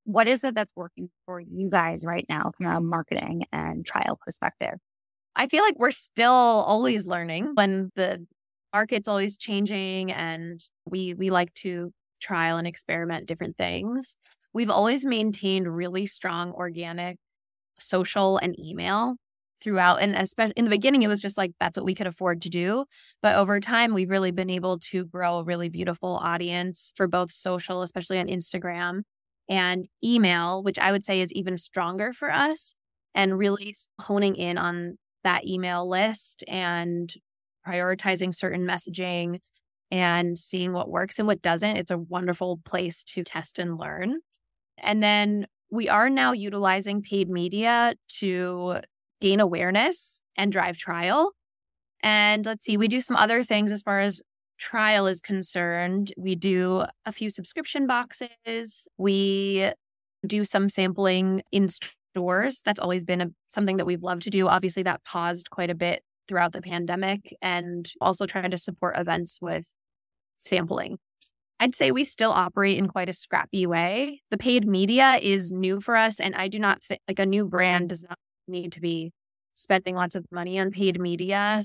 What 0.05 0.27
is 0.27 0.43
it 0.43 0.55
that's 0.55 0.75
working 0.75 1.09
for 1.25 1.39
you 1.39 1.69
guys 1.69 2.03
right 2.03 2.25
now 2.27 2.51
from 2.57 2.65
a 2.65 2.81
marketing 2.81 3.45
and 3.51 3.85
trial 3.85 4.19
perspective? 4.25 4.79
I 5.35 5.47
feel 5.47 5.63
like 5.63 5.77
we're 5.77 5.91
still 5.91 6.31
always 6.31 7.05
learning 7.05 7.51
when 7.53 7.91
the 7.95 8.25
market's 8.73 9.07
always 9.07 9.37
changing 9.37 10.11
and 10.11 10.59
we 10.85 11.13
we 11.13 11.29
like 11.29 11.53
to 11.55 11.93
trial 12.21 12.57
and 12.57 12.67
experiment 12.67 13.27
different 13.27 13.57
things. 13.57 14.17
We've 14.53 14.69
always 14.69 15.05
maintained 15.05 15.73
really 15.73 16.05
strong 16.05 16.51
organic 16.51 17.17
social 17.79 18.37
and 18.37 18.59
email 18.59 19.15
throughout 19.61 20.01
and 20.01 20.15
especially 20.15 20.53
in 20.55 20.65
the 20.65 20.71
beginning 20.71 21.03
it 21.03 21.07
was 21.07 21.19
just 21.19 21.37
like 21.37 21.51
that's 21.59 21.77
what 21.77 21.85
we 21.85 21.93
could 21.93 22.07
afford 22.07 22.41
to 22.41 22.49
do 22.49 22.83
but 23.21 23.35
over 23.35 23.59
time 23.59 23.93
we've 23.93 24.09
really 24.09 24.31
been 24.31 24.49
able 24.49 24.79
to 24.79 25.05
grow 25.05 25.37
a 25.37 25.43
really 25.43 25.69
beautiful 25.69 26.17
audience 26.17 26.93
for 26.95 27.07
both 27.07 27.31
social 27.31 27.83
especially 27.83 28.19
on 28.19 28.27
instagram 28.27 29.01
and 29.49 29.87
email 30.03 30.63
which 30.63 30.79
i 30.79 30.91
would 30.91 31.03
say 31.03 31.21
is 31.21 31.31
even 31.33 31.57
stronger 31.57 32.11
for 32.11 32.31
us 32.31 32.73
and 33.13 33.37
really 33.37 33.75
honing 33.99 34.35
in 34.35 34.57
on 34.57 34.97
that 35.23 35.45
email 35.45 35.87
list 35.87 36.43
and 36.47 37.13
prioritizing 37.67 38.33
certain 38.33 38.65
messaging 38.65 39.39
and 39.91 40.37
seeing 40.37 40.71
what 40.73 40.89
works 40.89 41.19
and 41.19 41.27
what 41.27 41.41
doesn't. 41.41 41.77
It's 41.77 41.91
a 41.91 41.97
wonderful 41.97 42.59
place 42.65 43.03
to 43.05 43.23
test 43.23 43.59
and 43.59 43.77
learn 43.77 44.19
and 44.81 45.01
then 45.01 45.47
we 45.71 45.87
are 45.87 46.09
now 46.09 46.33
utilizing 46.33 47.01
paid 47.01 47.29
media 47.29 47.95
to 48.19 48.77
gain 49.21 49.39
awareness 49.39 50.21
and 50.35 50.51
drive 50.51 50.77
trial. 50.77 51.31
And 52.03 52.45
let's 52.45 52.65
see, 52.65 52.77
we 52.77 52.87
do 52.87 52.99
some 52.99 53.15
other 53.15 53.43
things 53.43 53.71
as 53.71 53.81
far 53.81 53.99
as 53.99 54.21
trial 54.59 55.07
is 55.07 55.21
concerned. 55.21 56.13
We 56.17 56.35
do 56.35 56.83
a 57.05 57.11
few 57.11 57.29
subscription 57.29 57.87
boxes. 57.87 58.87
We 58.97 59.71
do 60.25 60.43
some 60.43 60.69
sampling 60.69 61.41
in 61.51 61.69
stores. 61.69 62.61
That's 62.65 62.79
always 62.79 63.03
been 63.03 63.21
a, 63.21 63.27
something 63.47 63.77
that 63.77 63.85
we've 63.85 64.03
loved 64.03 64.23
to 64.23 64.29
do. 64.29 64.47
Obviously, 64.47 64.83
that 64.83 65.03
paused 65.03 65.49
quite 65.49 65.69
a 65.69 65.75
bit 65.75 66.03
throughout 66.27 66.53
the 66.53 66.61
pandemic 66.61 67.35
and 67.41 67.89
also 68.01 68.25
trying 68.25 68.51
to 68.51 68.57
support 68.57 68.97
events 68.97 69.39
with 69.41 69.71
sampling. 70.37 70.97
I'd 71.61 71.75
say 71.75 71.91
we 71.91 72.03
still 72.03 72.31
operate 72.31 72.79
in 72.79 72.87
quite 72.87 73.07
a 73.07 73.13
scrappy 73.13 73.67
way. 73.67 74.23
The 74.31 74.37
paid 74.37 74.67
media 74.67 75.19
is 75.21 75.51
new 75.51 75.79
for 75.79 75.95
us. 75.95 76.19
And 76.19 76.33
I 76.33 76.47
do 76.47 76.57
not 76.57 76.81
think 76.81 77.01
like 77.07 77.19
a 77.19 77.25
new 77.25 77.45
brand 77.45 77.89
does 77.89 78.03
not 78.03 78.17
need 78.47 78.71
to 78.71 78.81
be 78.81 79.11
spending 79.53 79.93
lots 79.93 80.15
of 80.15 80.25
money 80.31 80.59
on 80.59 80.71
paid 80.71 80.99
media 80.99 81.63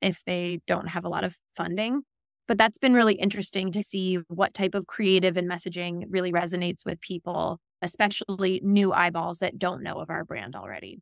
if 0.00 0.24
they 0.24 0.60
don't 0.66 0.88
have 0.88 1.04
a 1.04 1.10
lot 1.10 1.24
of 1.24 1.36
funding. 1.58 2.00
But 2.46 2.56
that's 2.56 2.78
been 2.78 2.94
really 2.94 3.16
interesting 3.16 3.70
to 3.72 3.82
see 3.82 4.18
what 4.28 4.54
type 4.54 4.74
of 4.74 4.86
creative 4.86 5.36
and 5.36 5.46
messaging 5.46 6.04
really 6.08 6.32
resonates 6.32 6.86
with 6.86 6.98
people, 7.02 7.58
especially 7.82 8.62
new 8.64 8.94
eyeballs 8.94 9.40
that 9.40 9.58
don't 9.58 9.82
know 9.82 9.96
of 9.98 10.08
our 10.08 10.24
brand 10.24 10.56
already. 10.56 11.00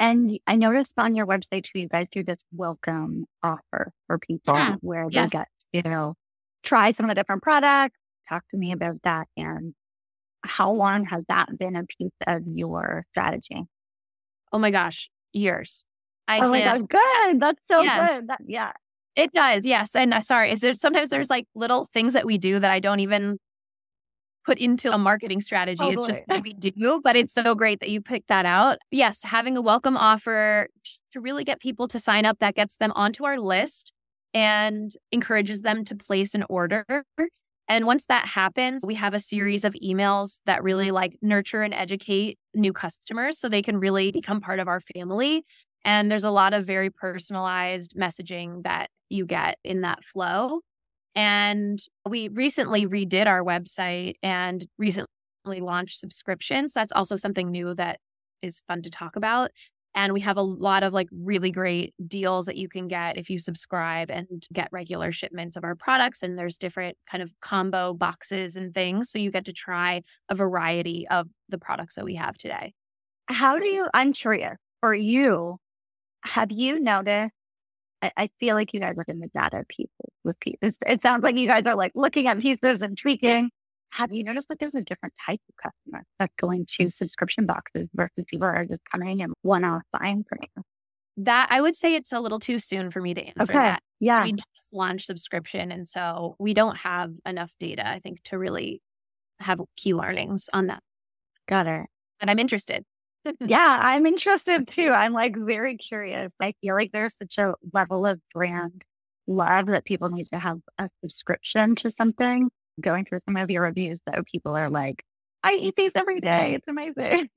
And 0.00 0.40
I 0.48 0.56
noticed 0.56 0.94
on 0.96 1.14
your 1.14 1.26
website 1.26 1.62
too, 1.62 1.78
you 1.78 1.88
guys 1.88 2.08
do 2.10 2.24
this 2.24 2.40
welcome 2.50 3.26
offer 3.44 3.92
for 4.08 4.18
people 4.18 4.54
yeah. 4.54 4.74
where 4.80 5.08
they 5.08 5.14
yes. 5.14 5.30
get, 5.30 5.48
you 5.72 5.82
know, 5.82 6.14
try 6.62 6.92
some 6.92 7.06
of 7.06 7.10
the 7.10 7.14
different 7.14 7.42
products. 7.42 7.96
Talk 8.28 8.44
to 8.50 8.56
me 8.56 8.72
about 8.72 9.02
that. 9.04 9.28
And 9.36 9.74
how 10.42 10.72
long 10.72 11.04
has 11.06 11.24
that 11.28 11.58
been 11.58 11.76
a 11.76 11.84
piece 11.84 12.12
of 12.26 12.42
your 12.46 13.04
strategy? 13.10 13.64
Oh 14.52 14.58
my 14.58 14.70
gosh, 14.70 15.10
years. 15.32 15.84
I 16.28 16.40
oh 16.40 16.50
my 16.50 16.62
god, 16.62 16.88
good. 16.88 17.40
That's 17.40 17.60
so 17.66 17.82
yes. 17.82 18.10
good. 18.10 18.28
That, 18.28 18.40
yeah. 18.46 18.72
It 19.16 19.32
does, 19.32 19.66
yes. 19.66 19.96
And 19.96 20.14
uh, 20.14 20.20
sorry, 20.20 20.52
is 20.52 20.60
there 20.60 20.72
sometimes 20.72 21.08
there's 21.08 21.30
like 21.30 21.46
little 21.54 21.86
things 21.92 22.12
that 22.12 22.24
we 22.24 22.38
do 22.38 22.58
that 22.60 22.70
I 22.70 22.78
don't 22.78 23.00
even 23.00 23.38
put 24.44 24.58
into 24.58 24.92
a 24.92 24.98
marketing 24.98 25.40
strategy. 25.40 25.78
Totally. 25.78 26.08
It's 26.08 26.18
just 26.18 26.22
what 26.26 26.42
we 26.42 26.54
do, 26.54 27.00
but 27.02 27.16
it's 27.16 27.32
so 27.32 27.54
great 27.54 27.80
that 27.80 27.90
you 27.90 28.00
picked 28.00 28.28
that 28.28 28.46
out. 28.46 28.78
Yes, 28.90 29.22
having 29.24 29.56
a 29.56 29.62
welcome 29.62 29.96
offer 29.96 30.68
to 31.12 31.20
really 31.20 31.44
get 31.44 31.60
people 31.60 31.88
to 31.88 31.98
sign 31.98 32.24
up 32.24 32.38
that 32.38 32.54
gets 32.54 32.76
them 32.76 32.92
onto 32.94 33.24
our 33.24 33.38
list 33.38 33.92
and 34.34 34.92
encourages 35.12 35.62
them 35.62 35.84
to 35.84 35.94
place 35.94 36.34
an 36.34 36.44
order. 36.48 36.84
And 37.68 37.86
once 37.86 38.06
that 38.06 38.26
happens, 38.26 38.82
we 38.84 38.96
have 38.96 39.14
a 39.14 39.20
series 39.20 39.64
of 39.64 39.74
emails 39.74 40.40
that 40.46 40.62
really 40.64 40.90
like 40.90 41.16
nurture 41.22 41.62
and 41.62 41.72
educate 41.72 42.36
new 42.52 42.72
customers 42.72 43.38
so 43.38 43.48
they 43.48 43.62
can 43.62 43.78
really 43.78 44.10
become 44.10 44.40
part 44.40 44.58
of 44.58 44.66
our 44.66 44.80
family. 44.80 45.44
And 45.84 46.10
there's 46.10 46.24
a 46.24 46.30
lot 46.30 46.52
of 46.52 46.66
very 46.66 46.90
personalized 46.90 47.94
messaging 47.96 48.64
that 48.64 48.90
you 49.08 49.24
get 49.24 49.58
in 49.64 49.82
that 49.82 50.04
flow. 50.04 50.60
And 51.14 51.78
we 52.08 52.28
recently 52.28 52.86
redid 52.86 53.26
our 53.26 53.42
website 53.42 54.14
and 54.22 54.66
recently 54.78 55.06
launched 55.46 55.98
subscriptions. 55.98 56.72
That's 56.72 56.92
also 56.92 57.16
something 57.16 57.50
new 57.50 57.74
that 57.74 57.98
is 58.42 58.62
fun 58.66 58.82
to 58.82 58.90
talk 58.90 59.16
about. 59.16 59.50
And 59.94 60.12
we 60.12 60.20
have 60.20 60.36
a 60.36 60.42
lot 60.42 60.82
of 60.82 60.92
like 60.92 61.08
really 61.10 61.50
great 61.50 61.94
deals 62.06 62.46
that 62.46 62.56
you 62.56 62.68
can 62.68 62.86
get 62.86 63.18
if 63.18 63.28
you 63.28 63.38
subscribe 63.40 64.10
and 64.10 64.46
get 64.52 64.68
regular 64.70 65.10
shipments 65.10 65.56
of 65.56 65.64
our 65.64 65.74
products. 65.74 66.22
And 66.22 66.38
there's 66.38 66.58
different 66.58 66.96
kind 67.10 67.22
of 67.22 67.32
combo 67.40 67.92
boxes 67.92 68.54
and 68.54 68.72
things. 68.72 69.10
So 69.10 69.18
you 69.18 69.30
get 69.30 69.44
to 69.46 69.52
try 69.52 70.02
a 70.28 70.34
variety 70.34 71.08
of 71.08 71.28
the 71.48 71.58
products 71.58 71.96
that 71.96 72.04
we 72.04 72.14
have 72.14 72.36
today. 72.36 72.72
How 73.26 73.58
do 73.58 73.66
you, 73.66 73.88
I'm 73.92 74.12
curious, 74.12 74.56
for 74.80 74.94
you, 74.94 75.58
have 76.24 76.52
you 76.52 76.78
noticed? 76.80 77.32
I, 78.02 78.12
I 78.16 78.30
feel 78.38 78.54
like 78.54 78.72
you 78.72 78.80
guys 78.80 78.94
are 78.96 79.04
in 79.08 79.20
the 79.20 79.28
data 79.34 79.64
pieces 79.68 79.90
with 80.24 80.38
pieces. 80.40 80.78
It 80.86 81.02
sounds 81.02 81.22
like 81.22 81.36
you 81.36 81.46
guys 81.46 81.66
are 81.66 81.74
like 81.74 81.92
looking 81.94 82.26
at 82.28 82.38
pieces 82.38 82.80
and 82.80 82.96
tweaking 82.96 83.50
have 83.92 84.12
you 84.12 84.24
noticed 84.24 84.48
that 84.48 84.58
there's 84.58 84.74
a 84.74 84.82
different 84.82 85.14
type 85.24 85.40
of 85.48 85.56
customer 85.56 86.04
that's 86.18 86.34
going 86.38 86.66
to 86.78 86.90
subscription 86.90 87.46
boxes 87.46 87.88
versus 87.94 88.24
people 88.26 88.46
are 88.46 88.64
just 88.64 88.82
coming 88.90 89.22
and 89.22 89.32
one 89.42 89.64
off 89.64 89.82
buying 89.92 90.24
from 90.28 90.38
you? 90.42 90.62
That 91.16 91.48
I 91.50 91.60
would 91.60 91.76
say 91.76 91.94
it's 91.94 92.12
a 92.12 92.20
little 92.20 92.38
too 92.38 92.58
soon 92.58 92.90
for 92.90 93.02
me 93.02 93.14
to 93.14 93.22
answer 93.22 93.42
okay. 93.42 93.52
that. 93.54 93.82
Yeah. 93.98 94.24
We 94.24 94.32
just 94.32 94.72
launched 94.72 95.06
subscription. 95.06 95.72
And 95.72 95.86
so 95.86 96.36
we 96.38 96.54
don't 96.54 96.78
have 96.78 97.12
enough 97.26 97.52
data, 97.58 97.86
I 97.86 97.98
think, 97.98 98.22
to 98.24 98.38
really 98.38 98.80
have 99.40 99.60
key 99.76 99.92
learnings 99.92 100.48
on 100.52 100.68
that. 100.68 100.82
Got 101.48 101.66
it. 101.66 101.86
But 102.20 102.28
I'm 102.28 102.38
interested. 102.38 102.84
yeah, 103.40 103.80
I'm 103.82 104.06
interested 104.06 104.66
too. 104.68 104.90
I'm 104.90 105.12
like 105.12 105.36
very 105.36 105.76
curious. 105.76 106.32
I 106.40 106.54
feel 106.60 106.74
like 106.74 106.92
there's 106.92 107.16
such 107.16 107.38
a 107.38 107.54
level 107.72 108.06
of 108.06 108.20
brand 108.32 108.84
love 109.26 109.66
that 109.66 109.84
people 109.84 110.08
need 110.08 110.28
to 110.28 110.38
have 110.38 110.58
a 110.78 110.88
subscription 111.02 111.74
to 111.76 111.90
something 111.90 112.50
going 112.80 113.04
through 113.04 113.20
some 113.24 113.36
of 113.36 113.50
your 113.50 113.62
reviews, 113.62 114.00
though, 114.06 114.22
people 114.30 114.56
are 114.56 114.70
like, 114.70 115.04
I 115.42 115.54
eat 115.54 115.76
these 115.76 115.92
every 115.94 116.20
day. 116.20 116.54
It's 116.54 116.68
amazing. 116.68 117.28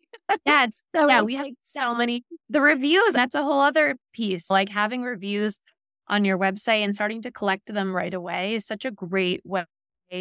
yeah, 0.46 0.66
it's, 0.66 0.84
so 0.96 1.08
yeah, 1.08 1.22
we 1.22 1.36
have 1.36 1.48
so 1.64 1.96
many 1.96 2.24
the 2.50 2.62
reviews. 2.62 3.14
That's 3.14 3.36
a 3.36 3.44
whole 3.44 3.62
other 3.62 3.96
piece. 4.14 4.50
Like 4.50 4.70
having 4.70 5.04
reviews 5.04 5.60
on 6.08 6.26
your 6.26 6.38
website 6.38 6.84
and 6.84 6.94
starting 6.94 7.22
to 7.22 7.32
collect 7.32 7.74
them 7.74 7.96
right 7.96 8.14
away 8.14 8.56
is 8.56 8.66
such 8.66 8.86
a 8.86 8.92
great 8.92 9.42
way 9.46 9.66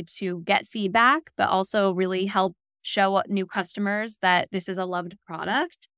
to 0.06 0.40
get 0.40 0.66
feedback, 0.66 1.30
but 1.36 1.48
also 1.48 1.92
really 1.92 2.26
help 2.26 2.54
show 2.82 3.22
new 3.28 3.46
customers 3.46 4.18
that 4.22 4.48
this 4.52 4.68
is 4.68 4.78
a 4.78 4.84
loved 4.84 5.16
product. 5.26 5.88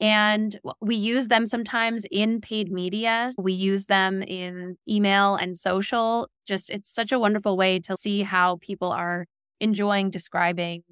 And 0.00 0.58
we 0.80 0.96
use 0.96 1.28
them 1.28 1.46
sometimes 1.46 2.04
in 2.10 2.40
paid 2.40 2.70
media. 2.70 3.30
We 3.38 3.52
use 3.52 3.86
them 3.86 4.22
in 4.22 4.76
email 4.88 5.36
and 5.36 5.56
social. 5.56 6.28
Just 6.46 6.68
it's 6.70 6.92
such 6.92 7.12
a 7.12 7.18
wonderful 7.18 7.56
way 7.56 7.78
to 7.80 7.96
see 7.96 8.22
how 8.22 8.58
people 8.60 8.90
are 8.90 9.26
enjoying 9.60 10.10
describing 10.10 10.82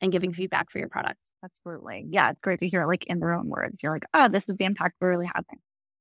and 0.00 0.12
giving 0.12 0.32
feedback 0.32 0.70
for 0.70 0.78
your 0.78 0.88
products. 0.88 1.30
Absolutely. 1.44 2.06
Yeah. 2.08 2.30
It's 2.30 2.40
great 2.40 2.60
to 2.60 2.68
hear 2.68 2.86
like 2.86 3.04
in 3.06 3.18
their 3.20 3.32
own 3.32 3.48
words. 3.48 3.82
You're 3.82 3.92
like, 3.92 4.06
oh, 4.14 4.28
this 4.28 4.48
is 4.48 4.56
the 4.56 4.64
impact 4.64 4.96
we're 5.00 5.10
really 5.10 5.26
having. 5.26 5.58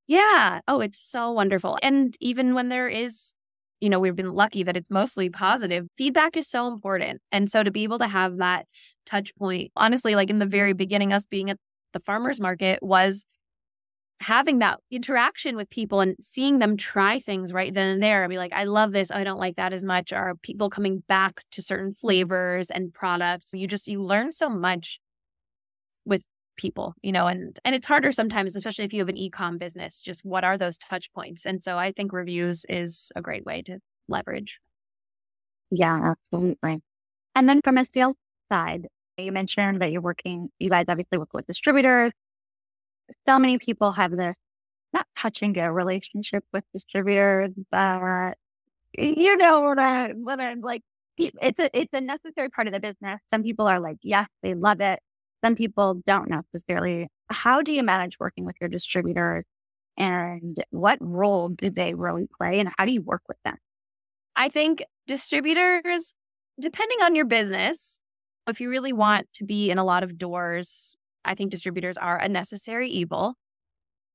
Yeah. 0.08 0.62
Oh, 0.68 0.80
it's 0.80 1.00
so 1.00 1.32
wonderful. 1.32 1.78
And 1.84 2.16
even 2.20 2.54
when 2.54 2.70
there 2.70 2.88
is, 2.88 3.34
you 3.80 3.90
know, 3.90 4.00
we've 4.00 4.16
been 4.16 4.34
lucky 4.34 4.64
that 4.64 4.76
it's 4.76 4.90
mostly 4.90 5.30
positive, 5.30 5.88
feedback 5.98 6.36
is 6.36 6.48
so 6.48 6.68
important. 6.68 7.22
And 7.32 7.50
so 7.50 7.64
to 7.64 7.72
be 7.72 7.84
able 7.84 8.00
to 8.00 8.08
have 8.08 8.38
that 8.38 8.66
touch 9.06 9.36
point, 9.36 9.72
honestly, 9.76 10.16
like 10.16 10.30
in 10.30 10.40
the 10.40 10.46
very 10.46 10.74
beginning, 10.74 11.14
us 11.14 11.26
being 11.26 11.50
at 11.50 11.58
the 11.94 12.00
farmer's 12.00 12.40
market 12.40 12.82
was 12.82 13.26
having 14.22 14.60
that 14.60 14.80
interaction 14.92 15.56
with 15.56 15.70
people 15.70 16.02
and 16.02 16.16
seeing 16.20 16.60
them 16.60 16.76
try 16.76 17.20
things 17.20 17.54
right 17.54 17.74
then 17.74 17.88
and 17.88 18.04
there. 18.04 18.24
I'd 18.24 18.30
be 18.30 18.38
like, 18.38 18.52
I 18.54 18.66
love 18.66 18.92
this. 18.92 19.12
I 19.12 19.24
don't 19.24 19.40
like 19.40 19.56
that 19.56 19.72
as 19.72 19.84
much. 19.86 20.12
Are 20.12 20.36
people 20.36 20.70
coming 20.70 21.04
back 21.08 21.42
to 21.52 21.62
certain 21.62 21.94
flavors 21.94 22.70
and 22.70 22.94
products? 22.94 23.54
You 23.54 23.66
just, 23.66 23.88
you 23.88 24.04
learn 24.04 24.34
so 24.34 24.50
much 24.50 25.00
with 26.06 26.24
people, 26.58 26.96
you 27.02 27.14
know, 27.14 27.28
and, 27.28 27.58
and 27.64 27.74
it's 27.74 27.88
harder 27.88 28.12
sometimes, 28.12 28.56
especially 28.58 28.84
if 28.84 28.92
you 28.92 29.00
have 29.00 29.10
an 29.10 29.18
e-com 29.18 29.58
business, 29.58 30.02
just 30.02 30.26
what 30.26 30.44
are 30.44 30.58
those 30.58 30.78
touch 30.78 31.12
points? 31.14 31.46
And 31.46 31.64
so 31.64 31.78
I 31.78 31.94
think 31.94 32.12
reviews 32.12 32.66
is 32.68 33.14
a 33.16 33.22
great 33.22 33.46
way 33.46 33.62
to 33.64 33.80
leverage. 34.10 34.60
Yeah, 35.72 36.12
absolutely. 36.12 36.82
And 37.36 37.48
then 37.48 37.62
from 37.64 37.78
a 37.78 37.86
sales 37.86 38.18
side, 38.52 38.88
you 39.24 39.32
mentioned 39.32 39.82
that 39.82 39.92
you're 39.92 40.02
working, 40.02 40.50
you 40.60 40.70
guys 40.70 40.86
obviously 40.88 41.18
work 41.18 41.34
with 41.34 41.48
distributors, 41.48 42.12
so 43.28 43.40
many 43.40 43.58
people 43.58 43.92
have 43.94 44.12
this 44.12 44.38
not 44.94 45.06
touch 45.16 45.42
and 45.42 45.54
go 45.54 45.68
relationship 45.68 46.44
with 46.52 46.64
distributors, 46.74 47.52
but 47.72 48.34
you 48.98 49.38
know 49.38 49.62
what 49.62 49.80
I 49.80 50.10
what 50.14 50.40
I'm 50.40 50.62
like. 50.62 50.82
It's 51.18 51.60
a 51.60 51.70
it's 51.78 51.94
a 51.94 52.02
necessary 52.02 52.50
part 52.50 52.68
of 52.68 52.74
the 52.74 52.80
business. 52.80 53.20
Some 53.30 53.44
people 53.44 53.68
are 53.68 53.80
like, 53.80 53.98
yes, 54.02 54.28
they 54.42 54.54
love 54.54 54.82
it. 54.82 55.00
Some 55.44 55.56
people 55.56 56.02
don't 56.08 56.30
necessarily. 56.30 57.08
How 57.30 57.62
do 57.62 57.74
you 57.74 57.84
manage 57.84 58.20
working 58.20 58.46
with 58.46 58.56
your 58.60 58.70
distributors, 58.70 59.46
and 59.98 60.58
what 60.72 60.98
role 61.02 61.50
do 61.50 61.70
they 61.70 61.94
really 61.94 62.28
play, 62.38 62.60
and 62.60 62.72
how 62.78 62.86
do 62.86 62.92
you 62.92 63.02
work 63.02 63.22
with 63.28 63.38
them? 63.44 63.58
I 64.36 64.50
think 64.50 64.84
distributors, 65.06 66.16
depending 66.60 67.00
on 67.02 67.16
your 67.16 67.26
business, 67.26 68.00
if 68.48 68.60
you 68.60 68.70
really 68.70 68.94
want 68.94 69.28
to 69.34 69.44
be 69.44 69.70
in 69.70 69.78
a 69.78 69.84
lot 69.84 70.04
of 70.04 70.18
doors 70.18 70.98
I 71.26 71.36
think 71.36 71.52
distributors 71.52 71.98
are 71.98 72.18
a 72.18 72.30
necessary 72.30 72.90
evil. 72.90 73.36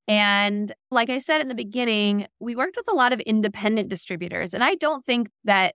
And 0.06 0.72
like 0.90 1.08
I 1.08 1.18
said 1.18 1.40
in 1.40 1.48
the 1.48 1.54
beginning, 1.54 2.26
we 2.40 2.56
worked 2.56 2.76
with 2.76 2.88
a 2.88 2.94
lot 2.94 3.12
of 3.12 3.20
independent 3.20 3.88
distributors. 3.88 4.52
And 4.52 4.62
I 4.62 4.74
don't 4.74 5.04
think 5.04 5.30
that 5.44 5.74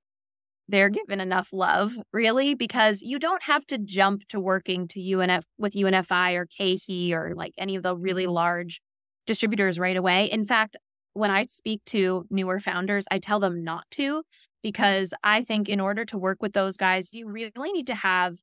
they're 0.67 0.89
given 0.89 1.19
enough 1.19 1.49
love, 1.51 1.97
really, 2.13 2.53
because 2.53 3.01
you 3.01 3.17
don't 3.17 3.41
have 3.43 3.65
to 3.67 3.79
jump 3.79 4.27
to 4.27 4.39
working 4.39 4.87
to 4.89 4.99
UNF 4.99 5.43
with 5.57 5.73
UNFI 5.73 6.35
or 6.35 6.45
KeHE 6.45 7.11
or 7.13 7.33
like 7.35 7.53
any 7.57 7.75
of 7.75 7.81
the 7.81 7.95
really 7.95 8.25
mm-hmm. 8.25 8.33
large 8.33 8.81
distributors 9.25 9.79
right 9.79 9.97
away. 9.97 10.25
In 10.25 10.45
fact, 10.45 10.77
when 11.13 11.31
I 11.31 11.45
speak 11.45 11.83
to 11.87 12.25
newer 12.29 12.59
founders, 12.59 13.05
I 13.11 13.19
tell 13.19 13.39
them 13.39 13.63
not 13.63 13.85
to 13.91 14.19
mm. 14.19 14.47
because 14.63 15.13
I 15.23 15.43
think 15.43 15.69
in 15.69 15.79
order 15.79 16.05
to 16.05 16.17
work 16.17 16.41
with 16.41 16.53
those 16.53 16.77
guys, 16.77 17.13
you 17.13 17.29
really 17.29 17.71
need 17.71 17.87
to 17.87 17.95
have 17.95 18.37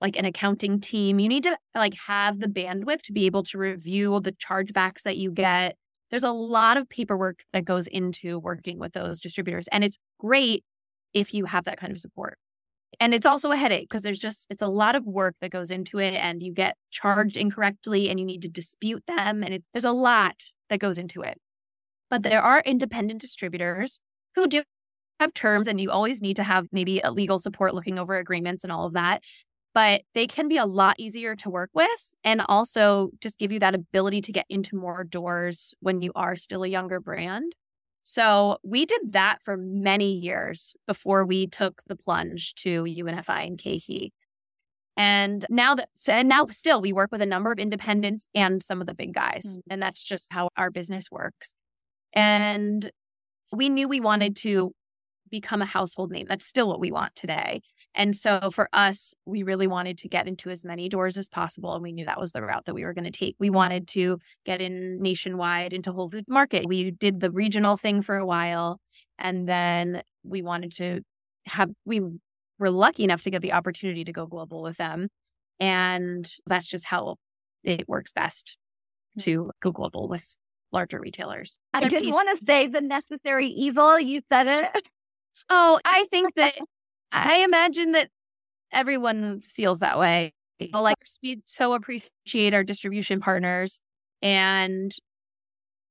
like 0.00 0.16
an 0.16 0.24
accounting 0.24 0.80
team. 0.80 1.18
You 1.18 1.28
need 1.28 1.44
to 1.44 1.56
like 1.74 1.94
have 2.06 2.38
the 2.38 2.48
bandwidth 2.48 3.02
to 3.02 3.12
be 3.12 3.26
able 3.26 3.42
to 3.44 3.58
review 3.58 4.20
the 4.20 4.32
chargebacks 4.32 5.02
that 5.02 5.16
you 5.16 5.30
get. 5.30 5.76
There's 6.10 6.22
a 6.22 6.30
lot 6.30 6.76
of 6.76 6.88
paperwork 6.88 7.44
that 7.52 7.64
goes 7.64 7.86
into 7.86 8.38
working 8.38 8.78
with 8.78 8.92
those 8.92 9.20
distributors. 9.20 9.68
And 9.72 9.82
it's 9.82 9.98
great 10.20 10.64
if 11.14 11.32
you 11.32 11.46
have 11.46 11.64
that 11.64 11.78
kind 11.78 11.90
of 11.90 11.98
support. 11.98 12.38
And 13.00 13.12
it's 13.12 13.26
also 13.26 13.50
a 13.50 13.56
headache 13.56 13.88
because 13.88 14.02
there's 14.02 14.20
just, 14.20 14.46
it's 14.48 14.62
a 14.62 14.68
lot 14.68 14.94
of 14.94 15.04
work 15.04 15.34
that 15.40 15.50
goes 15.50 15.70
into 15.70 15.98
it 15.98 16.14
and 16.14 16.42
you 16.42 16.52
get 16.52 16.76
charged 16.90 17.36
incorrectly 17.36 18.08
and 18.08 18.20
you 18.20 18.24
need 18.24 18.42
to 18.42 18.48
dispute 18.48 19.04
them. 19.06 19.42
And 19.42 19.54
it's, 19.54 19.68
there's 19.72 19.84
a 19.84 19.92
lot 19.92 20.42
that 20.70 20.78
goes 20.78 20.98
into 20.98 21.22
it. 21.22 21.38
But 22.10 22.22
there 22.22 22.42
are 22.42 22.60
independent 22.60 23.20
distributors 23.20 24.00
who 24.34 24.46
do 24.46 24.62
have 25.20 25.34
terms 25.34 25.66
and 25.66 25.80
you 25.80 25.90
always 25.90 26.20
need 26.20 26.36
to 26.36 26.42
have 26.42 26.66
maybe 26.72 27.00
a 27.00 27.10
legal 27.10 27.38
support 27.38 27.74
looking 27.74 27.98
over 27.98 28.16
agreements 28.16 28.64
and 28.64 28.72
all 28.72 28.86
of 28.86 28.92
that 28.92 29.22
but 29.76 30.00
they 30.14 30.26
can 30.26 30.48
be 30.48 30.56
a 30.56 30.64
lot 30.64 30.98
easier 30.98 31.36
to 31.36 31.50
work 31.50 31.68
with 31.74 32.14
and 32.24 32.40
also 32.48 33.10
just 33.20 33.38
give 33.38 33.52
you 33.52 33.58
that 33.58 33.74
ability 33.74 34.22
to 34.22 34.32
get 34.32 34.46
into 34.48 34.74
more 34.74 35.04
doors 35.04 35.74
when 35.80 36.00
you 36.00 36.12
are 36.14 36.34
still 36.34 36.62
a 36.62 36.66
younger 36.66 36.98
brand. 36.98 37.54
So 38.02 38.56
we 38.64 38.86
did 38.86 39.12
that 39.12 39.42
for 39.42 39.58
many 39.58 40.12
years 40.12 40.78
before 40.86 41.26
we 41.26 41.46
took 41.46 41.82
the 41.88 41.94
plunge 41.94 42.54
to 42.54 42.84
UNFI 42.84 43.46
and 43.46 43.58
KeHE. 43.58 44.12
And 44.96 45.44
now 45.50 45.74
that, 45.74 45.90
and 46.08 46.26
now 46.26 46.46
still 46.46 46.80
we 46.80 46.94
work 46.94 47.12
with 47.12 47.20
a 47.20 47.26
number 47.26 47.52
of 47.52 47.58
independents 47.58 48.26
and 48.34 48.62
some 48.62 48.80
of 48.80 48.86
the 48.86 48.94
big 48.94 49.12
guys. 49.12 49.44
Mm-hmm. 49.44 49.72
And 49.72 49.82
that's 49.82 50.02
just 50.02 50.32
how 50.32 50.48
our 50.56 50.70
business 50.70 51.10
works. 51.10 51.54
And 52.12 52.90
we 53.54 53.68
knew 53.68 53.88
we 53.88 54.00
wanted 54.00 54.36
to 54.36 54.72
become 55.30 55.62
a 55.62 55.66
household 55.66 56.10
name. 56.10 56.26
That's 56.28 56.46
still 56.46 56.68
what 56.68 56.80
we 56.80 56.92
want 56.92 57.14
today. 57.16 57.60
And 57.94 58.14
so 58.14 58.50
for 58.52 58.68
us, 58.72 59.14
we 59.24 59.42
really 59.42 59.66
wanted 59.66 59.98
to 59.98 60.08
get 60.08 60.28
into 60.28 60.50
as 60.50 60.64
many 60.64 60.88
doors 60.88 61.18
as 61.18 61.28
possible. 61.28 61.74
And 61.74 61.82
we 61.82 61.92
knew 61.92 62.04
that 62.04 62.20
was 62.20 62.32
the 62.32 62.42
route 62.42 62.64
that 62.66 62.74
we 62.74 62.84
were 62.84 62.94
going 62.94 63.10
to 63.10 63.10
take. 63.10 63.36
We 63.38 63.50
wanted 63.50 63.88
to 63.88 64.18
get 64.44 64.60
in 64.60 65.00
nationwide 65.00 65.72
into 65.72 65.92
Whole 65.92 66.10
Food 66.10 66.26
Market. 66.28 66.66
We 66.66 66.90
did 66.90 67.20
the 67.20 67.30
regional 67.30 67.76
thing 67.76 68.02
for 68.02 68.16
a 68.16 68.26
while. 68.26 68.80
And 69.18 69.48
then 69.48 70.02
we 70.24 70.42
wanted 70.42 70.72
to 70.74 71.00
have, 71.46 71.70
we 71.84 72.00
were 72.58 72.70
lucky 72.70 73.04
enough 73.04 73.22
to 73.22 73.30
get 73.30 73.42
the 73.42 73.52
opportunity 73.52 74.04
to 74.04 74.12
go 74.12 74.26
global 74.26 74.62
with 74.62 74.76
them. 74.76 75.08
And 75.58 76.30
that's 76.46 76.68
just 76.68 76.86
how 76.86 77.16
it 77.64 77.88
works 77.88 78.12
best 78.12 78.56
hmm. 79.16 79.22
to 79.22 79.50
go 79.60 79.72
global 79.72 80.08
with 80.08 80.36
larger 80.76 81.00
retailers. 81.00 81.58
I 81.72 81.88
didn't 81.88 82.12
want 82.12 82.38
to 82.38 82.44
say 82.44 82.66
the 82.66 82.82
necessary 82.82 83.46
evil. 83.46 83.98
You 83.98 84.20
said 84.30 84.46
it. 84.46 84.88
Oh, 85.50 85.78
I 85.84 86.06
think 86.10 86.34
that 86.36 86.54
I 87.12 87.40
imagine 87.40 87.92
that 87.92 88.08
everyone 88.72 89.42
feels 89.42 89.80
that 89.80 89.98
way. 89.98 90.32
Like 90.72 90.96
we 91.22 91.42
so 91.44 91.74
appreciate 91.74 92.54
our 92.54 92.64
distribution 92.64 93.20
partners 93.20 93.80
and 94.22 94.94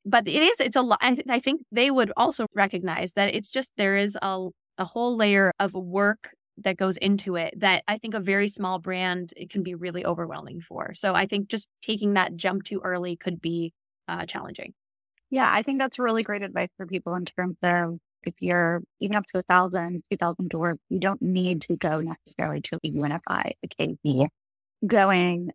but 0.04 0.28
it 0.28 0.42
is 0.42 0.60
it's 0.60 0.76
a 0.76 0.82
lot 0.82 0.98
I, 1.00 1.16
I 1.30 1.40
think 1.40 1.62
they 1.72 1.92
would 1.92 2.12
also 2.18 2.48
recognize 2.56 3.14
that 3.14 3.36
it's 3.36 3.52
just 3.52 3.72
there 3.78 3.98
is 3.98 4.18
a 4.20 4.48
a 4.80 4.86
whole 4.86 5.16
layer 5.16 5.52
of 5.60 5.76
work 5.76 6.34
that 6.58 6.78
goes 6.78 6.98
into 6.98 7.36
it 7.36 7.54
that 7.60 7.84
I 7.88 8.00
think 8.00 8.14
a 8.14 8.20
very 8.20 8.48
small 8.48 8.80
brand 8.80 9.32
it 9.38 9.50
can 9.50 9.62
be 9.62 9.76
really 9.76 10.06
overwhelming 10.06 10.62
for. 10.62 10.94
So 10.96 11.14
I 11.14 11.28
think 11.28 11.50
just 11.50 11.68
taking 11.82 12.14
that 12.14 12.36
jump 12.36 12.64
too 12.64 12.82
early 12.84 13.16
could 13.16 13.42
be 13.42 13.74
uh, 14.08 14.26
challenging. 14.26 14.74
Yeah, 15.30 15.50
I 15.52 15.64
think 15.64 15.80
that's 15.80 16.00
really 16.00 16.24
great 16.24 16.44
advice 16.44 16.70
for 16.78 16.86
people 16.86 17.16
in 17.16 17.26
terms 17.26 17.58
of 17.64 17.98
if 18.24 18.34
you're 18.40 18.82
even 19.00 19.16
up 19.16 19.26
to 19.34 19.40
a 19.40 19.44
thousand, 19.44 20.04
two 20.10 20.18
thousand 20.18 20.50
doors, 20.50 20.78
you 20.90 21.00
don't 21.00 21.22
need 21.22 21.62
to 21.62 21.76
go 21.76 22.02
necessarily 22.02 22.62
to 22.62 22.80
a 22.84 22.92
UNFI, 22.92 23.52
a 23.64 24.28
Going, 24.86 25.52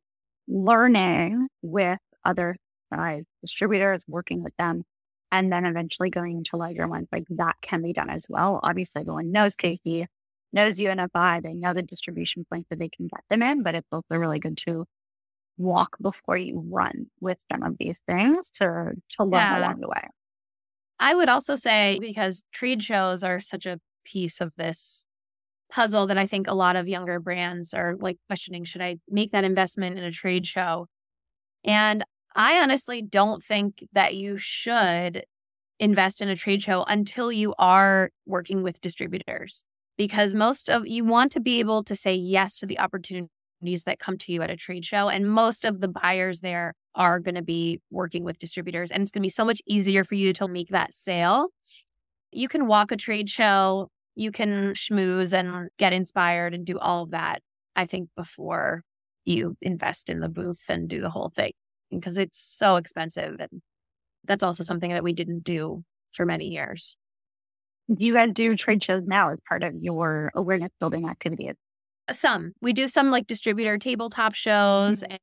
learning 0.49 1.49
with 1.63 1.99
other 2.25 2.57
size 2.93 3.25
distributors, 3.43 4.05
working 4.09 4.43
with 4.43 4.55
them, 4.59 4.85
and 5.31 5.53
then 5.53 5.65
eventually 5.65 6.11
going 6.11 6.39
into 6.39 6.57
larger 6.57 6.89
ones 6.89 7.09
like 7.13 7.25
that 7.31 7.57
can 7.63 7.83
be 7.83 7.93
done 7.93 8.11
as 8.11 8.27
well. 8.29 8.61
Obviously, 8.63 9.01
everyone 9.01 9.31
knows 9.31 9.57
KeHE, 9.57 10.07
knows 10.53 10.79
UNFI, 10.79 11.43
they 11.43 11.55
know 11.55 11.73
the 11.73 11.83
distribution 11.83 12.45
points 12.51 12.69
that 12.71 12.79
they 12.79 12.89
can 12.89 13.07
get 13.07 13.23
them 13.31 13.43
in, 13.43 13.63
but 13.63 13.75
it's 13.75 13.89
also 13.93 14.17
really 14.17 14.41
good 14.41 14.57
to 14.59 14.85
walk 15.61 15.97
before 16.01 16.37
you 16.37 16.65
run 16.71 17.07
with 17.21 17.39
some 17.53 17.63
of 17.63 17.77
these 17.79 18.01
things 18.07 18.51
to 18.51 18.93
to 19.11 19.25
learn 19.25 19.33
yeah. 19.33 19.59
along 19.59 19.81
the 19.81 19.89
way. 19.89 20.09
I 20.99 21.15
would 21.15 21.29
also 21.29 21.57
say 21.57 21.99
because 22.01 22.43
trade 22.53 22.83
shows 22.83 23.23
are 23.23 23.41
such 23.41 23.67
a 23.67 23.79
piece 24.05 24.41
of 24.41 24.53
this 24.57 25.05
puzzle 25.71 26.07
that 26.09 26.19
I 26.19 26.27
think 26.27 26.47
a 26.47 26.55
lot 26.55 26.77
of 26.77 26.89
younger 26.89 27.21
brands 27.21 27.73
are 27.75 27.97
like 27.99 28.17
questioning 28.27 28.65
should 28.65 28.83
I 28.83 28.97
make 29.09 29.33
that 29.33 29.45
investment 29.45 29.99
in 29.99 30.05
a 30.05 30.11
trade 30.11 30.47
show? 30.47 30.87
And 31.65 32.05
I 32.35 32.59
honestly 32.61 33.03
don't 33.03 33.43
think 33.43 33.85
that 33.93 34.15
you 34.15 34.37
should 34.37 35.25
invest 35.79 36.21
in 36.21 36.29
a 36.29 36.37
trade 36.37 36.63
show 36.63 36.85
until 36.85 37.31
you 37.31 37.55
are 37.59 38.11
working 38.27 38.63
with 38.63 38.81
distributors 38.81 39.65
because 39.97 40.35
most 40.35 40.69
of 40.71 40.87
you 40.87 41.05
want 41.05 41.33
to 41.33 41.41
be 41.41 41.61
able 41.61 41.85
to 41.85 41.95
say 41.95 42.15
yes 42.15 42.59
to 42.59 42.67
the 42.67 42.79
opportunity 42.79 43.29
that 43.61 43.99
come 43.99 44.17
to 44.19 44.33
you 44.33 44.43
at 44.43 44.51
a 44.51 44.57
trade 44.57 44.85
show. 44.85 45.09
And 45.09 45.31
most 45.31 45.65
of 45.65 45.81
the 45.81 45.89
buyers 45.89 46.41
there 46.41 46.75
are 46.95 47.21
going 47.21 47.35
to 47.35 47.43
be 47.43 47.81
working 47.91 48.25
with 48.25 48.39
distributors. 48.39 48.91
And 48.91 49.03
it's 49.03 49.13
going 49.13 49.23
to 49.23 49.27
be 49.27 49.31
so 49.31 49.45
much 49.45 49.63
easier 49.67 50.05
for 50.05 50.15
you 50.15 50.33
to 50.35 50.49
make 50.49 50.69
that 50.69 50.95
sale. 50.95 51.49
You 52.33 52.49
can 52.49 52.67
walk 52.67 52.93
a 52.93 52.97
trade 52.97 53.29
show, 53.29 53.89
you 54.15 54.33
can 54.33 54.73
schmooze 54.75 55.33
and 55.33 55.69
get 55.79 55.93
inspired 55.93 56.55
and 56.55 56.65
do 56.65 56.79
all 56.79 57.05
of 57.05 57.11
that, 57.11 57.43
I 57.77 57.87
think, 57.87 58.09
before 58.17 58.83
you 59.25 59.57
invest 59.61 60.11
in 60.11 60.21
the 60.21 60.29
booth 60.29 60.65
and 60.69 60.89
do 60.89 61.01
the 61.01 61.11
whole 61.11 61.33
thing 61.35 61.53
because 61.91 62.19
it's 62.19 62.39
so 62.39 62.77
expensive. 62.77 63.37
And 63.39 63.63
that's 64.25 64.43
also 64.43 64.63
something 64.63 64.91
that 64.91 65.05
we 65.05 65.13
didn't 65.13 65.45
do 65.45 65.85
for 66.13 66.27
many 66.27 66.47
years. 66.47 66.97
Do 67.93 68.05
you 68.07 68.15
guys 68.15 68.31
do 68.33 68.57
trade 68.57 68.83
shows 68.83 69.03
now 69.05 69.33
as 69.33 69.39
part 69.49 69.65
of 69.65 69.75
your 69.81 70.31
awareness 70.35 70.71
building 70.79 71.09
activities? 71.09 71.55
Some. 72.13 72.53
We 72.61 72.73
do 72.73 72.89
some 72.89 73.11
like 73.11 73.27
distributor 73.27 73.79
tabletop 73.79 74.35
shows. 74.35 75.03
Mm-hmm. 75.03 75.13
And 75.13 75.21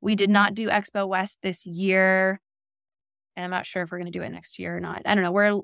we 0.00 0.14
did 0.14 0.30
not 0.30 0.54
do 0.54 0.68
Expo 0.68 1.06
West 1.08 1.38
this 1.42 1.66
year. 1.66 2.40
And 3.36 3.44
I'm 3.44 3.50
not 3.50 3.66
sure 3.66 3.82
if 3.82 3.90
we're 3.90 3.98
going 3.98 4.10
to 4.10 4.18
do 4.18 4.24
it 4.24 4.30
next 4.30 4.58
year 4.58 4.76
or 4.76 4.80
not. 4.80 5.02
I 5.04 5.14
don't 5.14 5.24
know. 5.24 5.32
We're 5.32 5.60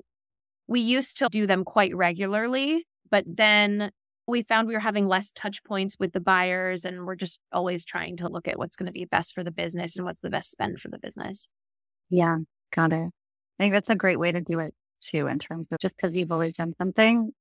we 0.67 0.81
used 0.81 1.17
to 1.17 1.29
do 1.29 1.47
them 1.47 1.63
quite 1.63 1.95
regularly, 1.95 2.85
but 3.09 3.23
then 3.25 3.91
we 4.27 4.41
found 4.41 4.67
we 4.67 4.73
were 4.73 4.79
having 4.79 5.07
less 5.07 5.31
touch 5.31 5.63
points 5.63 5.95
with 5.97 6.11
the 6.11 6.19
buyers 6.19 6.83
and 6.83 7.05
we're 7.05 7.15
just 7.15 7.39
always 7.53 7.85
trying 7.85 8.17
to 8.17 8.27
look 8.27 8.47
at 8.47 8.57
what's 8.57 8.75
going 8.75 8.87
to 8.87 8.91
be 8.91 9.05
best 9.05 9.33
for 9.33 9.43
the 9.43 9.51
business 9.51 9.95
and 9.95 10.05
what's 10.05 10.19
the 10.19 10.29
best 10.29 10.51
spend 10.51 10.79
for 10.79 10.89
the 10.89 10.99
business. 10.99 11.47
Yeah, 12.09 12.39
got 12.73 12.91
it. 12.91 13.09
I 13.59 13.63
think 13.63 13.73
that's 13.73 13.89
a 13.89 13.95
great 13.95 14.19
way 14.19 14.33
to 14.33 14.41
do 14.41 14.59
it 14.59 14.73
too, 14.99 15.27
in 15.27 15.39
terms 15.39 15.67
of 15.71 15.79
just 15.79 15.95
because 15.95 16.13
you've 16.13 16.31
always 16.31 16.57
done 16.57 16.73
something, 16.77 17.31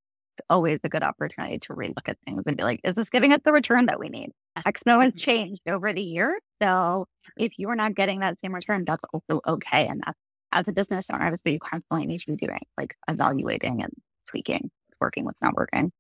always 0.51 0.79
a 0.85 0.89
good 0.89 1.03
opportunity 1.03 1.59
to 1.61 1.75
relook 1.75 2.09
at 2.09 2.19
things 2.25 2.43
and 2.47 2.57
be 2.57 2.63
like, 2.63 2.81
is 2.85 2.95
this 2.95 3.11
giving 3.11 3.33
us 3.33 3.41
the 3.45 3.53
return 3.53 3.87
that 3.87 3.99
we 3.99 4.09
need? 4.09 4.31
Expo 4.59 5.03
has 5.03 5.15
changed 5.15 5.63
over 5.69 5.93
the 5.93 6.03
year. 6.03 6.39
So 6.63 7.07
if 7.37 7.59
you're 7.59 7.75
not 7.75 7.95
getting 7.95 8.21
that 8.21 8.41
same 8.41 8.55
return, 8.55 8.85
that's 8.87 9.03
also 9.13 9.41
okay. 9.47 9.87
And 9.87 10.03
that's 10.05 10.19
as 10.53 10.69
a 10.69 10.73
business 10.73 11.11
owner, 11.11 11.31
that's 11.31 11.43
what 11.45 11.53
you 11.53 11.59
constantly 11.59 12.07
need 12.07 12.21
to 12.21 12.33
be 12.35 12.47
doing, 12.47 12.63
like 12.79 12.97
evaluating 13.09 13.83
and 13.83 13.93
tweaking 14.29 14.71
what's 14.89 15.01
working, 15.01 15.25
what's 15.25 15.43
not 15.43 15.55
working. 15.55 15.93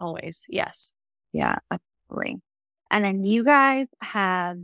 Always. 0.00 0.46
Yes. 0.48 0.92
Yeah, 1.32 1.56
absolutely. 1.70 2.40
And 2.90 3.04
then 3.04 3.24
you 3.24 3.44
guys 3.44 3.86
have 4.00 4.58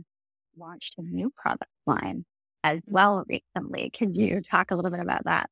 launched 0.57 0.95
a 0.97 1.01
new 1.01 1.31
product 1.35 1.71
line 1.85 2.25
as 2.63 2.79
mm-hmm. 2.79 2.91
well 2.91 3.25
recently. 3.27 3.89
Can 3.91 4.15
you 4.15 4.41
talk 4.41 4.71
a 4.71 4.75
little 4.75 4.91
bit 4.91 4.99
about 4.99 5.25
that? 5.25 5.49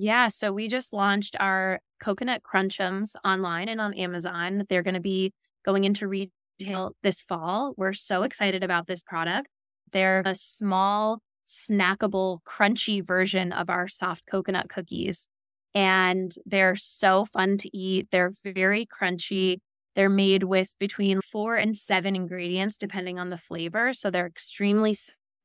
Yeah. 0.00 0.28
So 0.28 0.52
we 0.52 0.68
just 0.68 0.92
launched 0.92 1.34
our 1.40 1.80
coconut 2.00 2.42
crunchums 2.44 3.16
online 3.24 3.68
and 3.68 3.80
on 3.80 3.94
Amazon. 3.94 4.64
They're 4.68 4.84
going 4.84 4.94
to 4.94 5.00
be 5.00 5.32
going 5.64 5.82
into 5.82 6.06
retail 6.06 6.92
this 7.02 7.22
fall. 7.22 7.74
We're 7.76 7.92
so 7.94 8.22
excited 8.22 8.62
about 8.62 8.86
this 8.86 9.02
product. 9.02 9.48
They're 9.90 10.22
a 10.24 10.36
small, 10.36 11.20
snackable, 11.48 12.38
crunchy 12.44 13.04
version 13.04 13.50
of 13.52 13.68
our 13.68 13.88
soft 13.88 14.24
coconut 14.24 14.68
cookies. 14.68 15.26
And 15.74 16.32
they're 16.46 16.76
so 16.76 17.24
fun 17.24 17.58
to 17.58 17.76
eat. 17.76 18.06
They're 18.12 18.30
very 18.44 18.86
crunchy. 18.86 19.58
They're 19.96 20.08
made 20.08 20.44
with 20.44 20.76
between 20.78 21.20
four 21.20 21.56
and 21.56 21.76
seven 21.76 22.14
ingredients, 22.14 22.78
depending 22.78 23.18
on 23.18 23.30
the 23.30 23.36
flavor. 23.36 23.92
So 23.92 24.12
they're 24.12 24.26
extremely 24.26 24.96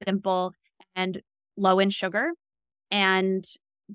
simple 0.05 0.53
and 0.95 1.21
low 1.57 1.79
in 1.79 1.89
sugar. 1.89 2.33
And 2.91 3.43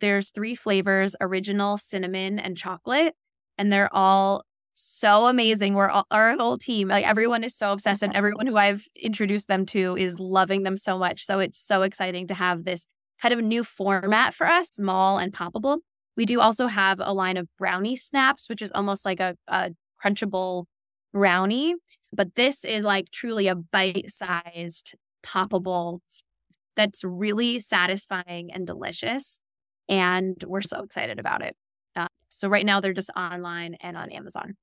there's 0.00 0.30
three 0.30 0.54
flavors 0.54 1.14
original, 1.20 1.78
cinnamon, 1.78 2.38
and 2.38 2.56
chocolate. 2.56 3.14
And 3.56 3.72
they're 3.72 3.92
all 3.94 4.44
so 4.74 5.26
amazing. 5.26 5.74
We're 5.74 5.88
all, 5.88 6.06
our 6.10 6.36
whole 6.36 6.56
team, 6.56 6.88
like 6.88 7.04
everyone 7.04 7.42
is 7.42 7.54
so 7.54 7.72
obsessed, 7.72 8.02
and 8.02 8.14
everyone 8.14 8.46
who 8.46 8.56
I've 8.56 8.86
introduced 8.94 9.48
them 9.48 9.66
to 9.66 9.96
is 9.96 10.18
loving 10.20 10.62
them 10.62 10.76
so 10.76 10.98
much. 10.98 11.24
So 11.24 11.40
it's 11.40 11.58
so 11.58 11.82
exciting 11.82 12.28
to 12.28 12.34
have 12.34 12.64
this 12.64 12.86
kind 13.20 13.34
of 13.34 13.40
new 13.40 13.64
format 13.64 14.34
for 14.34 14.46
us, 14.46 14.68
small 14.68 15.18
and 15.18 15.32
poppable. 15.32 15.78
We 16.16 16.24
do 16.24 16.40
also 16.40 16.68
have 16.68 16.98
a 17.00 17.12
line 17.12 17.36
of 17.36 17.48
brownie 17.58 17.96
snaps, 17.96 18.48
which 18.48 18.62
is 18.62 18.70
almost 18.72 19.04
like 19.04 19.20
a, 19.20 19.34
a 19.48 19.70
crunchable 20.04 20.64
brownie, 21.12 21.74
but 22.12 22.34
this 22.34 22.64
is 22.64 22.84
like 22.84 23.10
truly 23.10 23.48
a 23.48 23.54
bite 23.56 24.10
sized, 24.10 24.94
poppable 25.24 26.00
that's 26.76 27.02
really 27.02 27.58
satisfying 27.58 28.50
and 28.52 28.66
delicious. 28.66 29.40
And 29.88 30.42
we're 30.46 30.60
so 30.60 30.82
excited 30.82 31.18
about 31.18 31.42
it. 31.42 31.56
Uh, 31.96 32.08
so 32.28 32.48
right 32.48 32.66
now 32.66 32.80
they're 32.80 32.92
just 32.92 33.10
online 33.16 33.76
and 33.80 33.96
on 33.96 34.10
Amazon. 34.10 34.56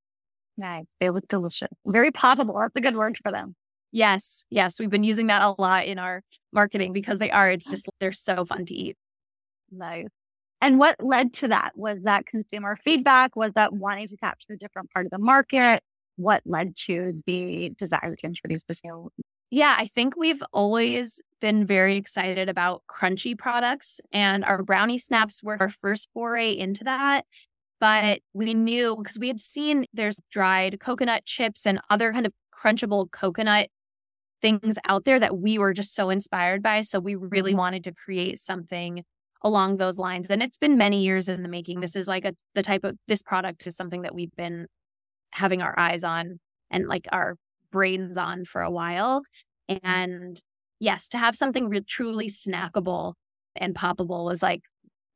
Nice. 0.57 0.85
They 0.99 1.09
look 1.09 1.27
delicious. 1.27 1.69
Very 1.85 2.11
poppable. 2.11 2.59
That's 2.59 2.75
a 2.75 2.81
good 2.81 2.95
word 2.95 3.17
for 3.21 3.31
them. 3.31 3.55
Yes. 3.91 4.45
Yes. 4.49 4.79
We've 4.79 4.89
been 4.89 5.03
using 5.03 5.27
that 5.27 5.41
a 5.41 5.55
lot 5.59 5.85
in 5.85 5.99
our 5.99 6.21
marketing 6.53 6.93
because 6.93 7.17
they 7.17 7.31
are, 7.31 7.49
it's 7.49 7.69
just, 7.69 7.87
they're 7.99 8.11
so 8.11 8.45
fun 8.45 8.65
to 8.65 8.73
eat. 8.73 8.97
Nice. 9.71 10.07
And 10.61 10.79
what 10.79 10.95
led 11.03 11.33
to 11.33 11.49
that? 11.49 11.73
Was 11.75 12.03
that 12.03 12.25
consumer 12.25 12.77
feedback? 12.83 13.35
Was 13.35 13.51
that 13.53 13.73
wanting 13.73 14.07
to 14.07 14.17
capture 14.17 14.53
a 14.53 14.57
different 14.57 14.91
part 14.91 15.05
of 15.05 15.11
the 15.11 15.19
market? 15.19 15.83
What 16.15 16.41
led 16.45 16.75
to 16.85 17.21
the 17.25 17.71
desire 17.77 18.15
to 18.15 18.25
introduce 18.25 18.63
this 18.63 18.81
new 18.83 19.11
yeah, 19.51 19.75
I 19.77 19.85
think 19.85 20.17
we've 20.17 20.43
always 20.51 21.21
been 21.45 21.63
very 21.63 21.95
excited 21.95 22.49
about 22.49 22.81
crunchy 22.89 23.37
products, 23.37 24.01
and 24.11 24.43
our 24.43 24.63
brownie 24.63 24.97
snaps 24.97 25.43
were 25.43 25.57
our 25.59 25.69
first 25.69 26.09
foray 26.11 26.57
into 26.57 26.83
that. 26.83 27.23
But 27.79 28.21
we 28.33 28.55
knew 28.55 28.95
because 28.95 29.19
we 29.19 29.27
had 29.27 29.39
seen 29.39 29.85
there's 29.93 30.19
dried 30.31 30.79
coconut 30.79 31.23
chips 31.25 31.67
and 31.67 31.79
other 31.91 32.11
kind 32.13 32.25
of 32.25 32.33
crunchable 32.51 33.11
coconut 33.11 33.67
things 34.41 34.79
out 34.87 35.05
there 35.05 35.19
that 35.19 35.37
we 35.37 35.59
were 35.59 35.71
just 35.71 35.93
so 35.93 36.09
inspired 36.09 36.63
by. 36.63 36.81
So 36.81 36.99
we 36.99 37.13
really 37.13 37.51
mm-hmm. 37.51 37.59
wanted 37.59 37.83
to 37.83 37.93
create 37.93 38.39
something 38.39 39.03
along 39.43 39.77
those 39.77 39.99
lines. 39.99 40.31
And 40.31 40.41
it's 40.41 40.57
been 40.57 40.77
many 40.77 41.03
years 41.03 41.29
in 41.29 41.43
the 41.43 41.49
making. 41.49 41.79
This 41.79 41.95
is 41.95 42.07
like 42.07 42.25
a 42.25 42.33
the 42.55 42.63
type 42.63 42.83
of 42.83 42.97
this 43.07 43.21
product 43.21 43.67
is 43.67 43.75
something 43.75 44.01
that 44.01 44.15
we've 44.15 44.35
been 44.35 44.65
having 45.29 45.61
our 45.61 45.77
eyes 45.77 46.03
on 46.03 46.39
and 46.71 46.87
like 46.87 47.07
our 47.11 47.35
brains 47.71 48.17
on 48.17 48.45
for 48.45 48.63
a 48.63 48.71
while. 48.71 49.21
And 49.69 50.41
yes, 50.79 51.07
to 51.09 51.17
have 51.17 51.35
something 51.35 51.69
re- 51.69 51.81
truly 51.81 52.27
snackable 52.27 53.13
and 53.55 53.75
poppable 53.75 54.25
was 54.25 54.41
like 54.41 54.61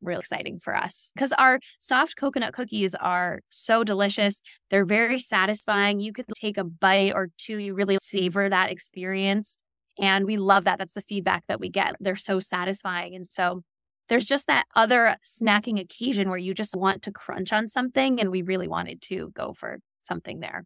real 0.01 0.19
exciting 0.19 0.57
for 0.57 0.75
us 0.75 1.11
because 1.13 1.33
our 1.33 1.59
soft 1.79 2.15
coconut 2.15 2.53
cookies 2.53 2.95
are 2.95 3.41
so 3.49 3.83
delicious. 3.83 4.41
They're 4.69 4.85
very 4.85 5.19
satisfying. 5.19 5.99
You 5.99 6.13
could 6.13 6.25
take 6.39 6.57
a 6.57 6.63
bite 6.63 7.13
or 7.13 7.29
two, 7.37 7.57
you 7.57 7.73
really 7.73 7.97
savor 8.01 8.49
that 8.49 8.71
experience. 8.71 9.57
And 9.99 10.25
we 10.25 10.37
love 10.37 10.63
that. 10.63 10.77
That's 10.77 10.93
the 10.93 11.01
feedback 11.01 11.43
that 11.47 11.59
we 11.59 11.69
get. 11.69 11.95
They're 11.99 12.15
so 12.15 12.39
satisfying. 12.39 13.15
And 13.15 13.27
so 13.27 13.61
there's 14.07 14.25
just 14.25 14.47
that 14.47 14.65
other 14.75 15.17
snacking 15.23 15.79
occasion 15.79 16.29
where 16.29 16.37
you 16.37 16.53
just 16.53 16.75
want 16.75 17.01
to 17.03 17.11
crunch 17.11 17.51
on 17.51 17.67
something. 17.67 18.19
And 18.19 18.31
we 18.31 18.41
really 18.41 18.67
wanted 18.67 19.01
to 19.03 19.31
go 19.35 19.53
for 19.53 19.79
something 20.03 20.39
there. 20.39 20.63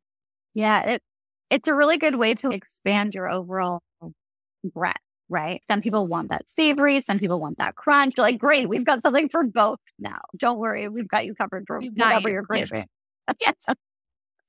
Yeah, 0.54 0.82
it 0.84 1.02
it's 1.50 1.68
a 1.68 1.74
really 1.74 1.98
good 1.98 2.16
way 2.16 2.34
to 2.36 2.52
expand 2.52 3.14
your 3.14 3.30
overall 3.30 3.82
breadth, 4.64 4.98
right? 5.30 5.62
Some 5.70 5.82
people 5.82 6.08
want 6.08 6.30
that 6.30 6.50
savory, 6.50 7.02
some 7.02 7.20
people 7.20 7.40
want 7.40 7.58
that 7.58 7.76
crunch. 7.76 8.16
You're 8.18 8.26
like, 8.26 8.40
great, 8.40 8.70
we've 8.70 8.86
got 8.86 9.02
something 9.02 9.30
for 9.30 9.44
both 9.44 9.80
now. 10.00 10.22
Don't 10.38 10.60
worry, 10.60 10.88
we've 10.90 11.08
got 11.08 11.26
you 11.26 11.36
covered 11.36 11.66
for 11.68 11.80
whatever 11.80 12.30
you. 12.30 12.36
you're 12.36 12.44
craving. 12.44 12.86
yes. 13.40 13.66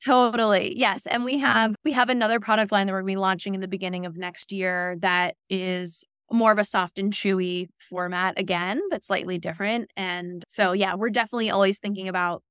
Totally. 0.05 0.79
Yes. 0.79 1.07
And 1.07 1.25
we 1.25 1.37
uh-huh. 1.37 1.53
have 1.53 1.77
we 1.85 1.93
have 1.93 2.11
another 2.11 2.39
product 2.39 2.73
line 2.73 2.87
that 2.87 2.93
we're 2.93 3.01
going 3.01 3.15
to 3.15 3.17
be 3.17 3.21
launching 3.21 3.55
in 3.55 3.61
the 3.61 3.69
beginning 3.69 4.05
of 4.05 4.17
next 4.17 4.53
year 4.53 4.97
that 5.01 5.35
is 5.49 6.05
more 6.31 6.53
of 6.53 6.59
a 6.59 6.65
soft 6.65 6.99
and 6.99 7.13
chewy 7.13 7.69
format 7.79 8.39
again, 8.39 8.81
but 8.91 9.05
slightly 9.05 9.39
different. 9.39 9.91
And 9.97 10.45
so 10.49 10.73
yeah, 10.73 10.95
we're 10.95 11.11
definitely 11.11 11.51
always 11.51 11.79
thinking 11.79 12.09
about 12.09 12.43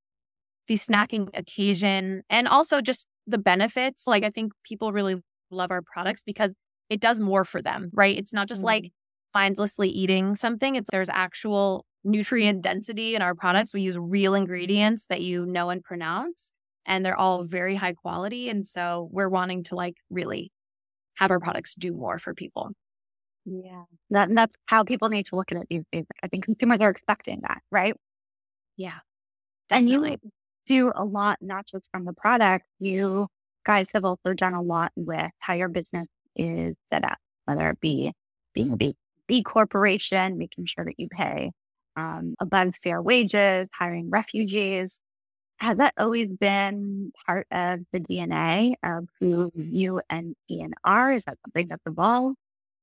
the 0.68 0.76
snacking 0.76 1.28
occasion 1.34 2.24
and 2.30 2.48
also 2.48 2.82
just 2.82 3.06
the 3.28 3.38
benefits. 3.38 4.08
Like 4.08 4.24
I 4.24 4.30
think 4.30 4.54
people 4.64 4.92
really 4.92 5.22
love 5.52 5.72
our 5.72 5.82
products 5.82 6.24
because 6.24 6.54
it 6.90 7.00
does 7.00 7.20
more 7.20 7.46
for 7.46 7.62
them, 7.62 7.90
right? 7.94 8.18
It's 8.18 8.34
not 8.34 8.48
just 8.48 8.60
mm-hmm. 8.60 8.68
like 8.68 8.92
mindlessly 9.34 9.90
eating 9.90 10.36
something. 10.36 10.76
It's 10.76 10.90
there's 10.92 11.10
actual 11.10 11.86
nutrient 12.04 12.62
density 12.62 13.16
in 13.16 13.22
our 13.22 13.36
products. 13.36 13.74
We 13.74 13.82
use 13.82 13.98
real 13.98 14.36
ingredients 14.36 15.06
that 15.08 15.22
you 15.22 15.46
know 15.46 15.70
and 15.70 15.84
pronounce, 15.84 16.52
and 16.86 17.06
they're 17.06 17.18
all 17.18 17.44
very 17.44 17.76
high 17.76 17.94
quality. 17.94 18.50
And 18.50 18.66
so 18.66 19.10
we're 19.12 19.30
wanting 19.30 19.64
to 19.64 19.76
like 19.76 19.98
really 20.10 20.52
have 21.16 21.32
our 21.32 21.40
products 21.40 21.76
do 21.76 21.94
more 21.94 22.20
for 22.20 22.34
people. 22.34 22.72
Yeah. 23.46 23.84
That, 24.10 24.34
that's 24.34 24.56
how 24.66 24.84
people 24.84 25.10
need 25.10 25.26
to 25.28 25.36
look 25.36 25.52
at 25.52 25.58
it 25.58 25.68
these 25.70 25.84
days. 25.92 26.06
I 26.22 26.28
think 26.28 26.46
consumers 26.46 26.80
are 26.82 26.90
expecting 26.90 27.42
that, 27.42 27.62
right? 27.72 27.94
Yeah. 28.78 29.00
Definitely. 29.70 30.14
And 30.14 30.20
you 30.24 30.32
do 30.66 30.92
a 30.96 31.04
lot, 31.04 31.40
not 31.42 31.66
just 31.68 31.90
from 31.92 32.06
the 32.06 32.14
product. 32.14 32.66
You 32.80 33.28
guys 33.66 33.90
have 33.94 34.06
also 34.06 34.34
done 34.34 34.54
a 34.54 34.62
lot 34.62 34.92
with 34.96 35.32
how 35.40 35.54
your 35.54 35.70
business 35.70 36.08
is 36.36 36.76
set 36.92 37.04
up, 37.04 37.18
whether 37.46 37.70
it 37.70 37.80
be 37.80 38.14
being 38.54 38.74
a 38.74 38.78
B, 38.78 38.96
B 39.28 39.44
corporation, 39.44 40.38
making 40.38 40.66
sure 40.66 40.86
that 40.86 41.00
you 41.00 41.08
pay 41.10 41.52
um, 41.96 42.36
above 42.40 42.76
fair 42.84 43.02
wages, 43.02 43.70
hiring 43.74 44.10
refugees. 44.10 45.00
Has 45.58 45.78
that 45.78 45.94
always 45.98 46.28
been 46.30 47.12
part 47.26 47.48
of 47.52 47.82
the 47.92 48.00
DNA 48.00 48.74
of 48.84 49.08
who 49.20 49.52
you 49.56 50.02
and 50.10 50.36
Ian 50.50 50.74
are? 50.84 51.14
Is 51.14 51.24
that 51.26 51.38
something 51.46 51.68
that's 51.70 51.86
evolved? 51.86 52.36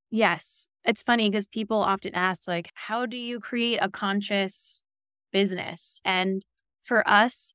Yes. 0.09 0.67
It's 0.83 1.03
funny 1.03 1.29
because 1.29 1.47
people 1.47 1.77
often 1.77 2.15
ask, 2.15 2.47
like, 2.47 2.71
how 2.73 3.05
do 3.05 3.17
you 3.17 3.39
create 3.39 3.79
a 3.81 3.89
conscious 3.89 4.83
business? 5.31 6.01
And 6.03 6.43
for 6.81 7.07
us, 7.07 7.53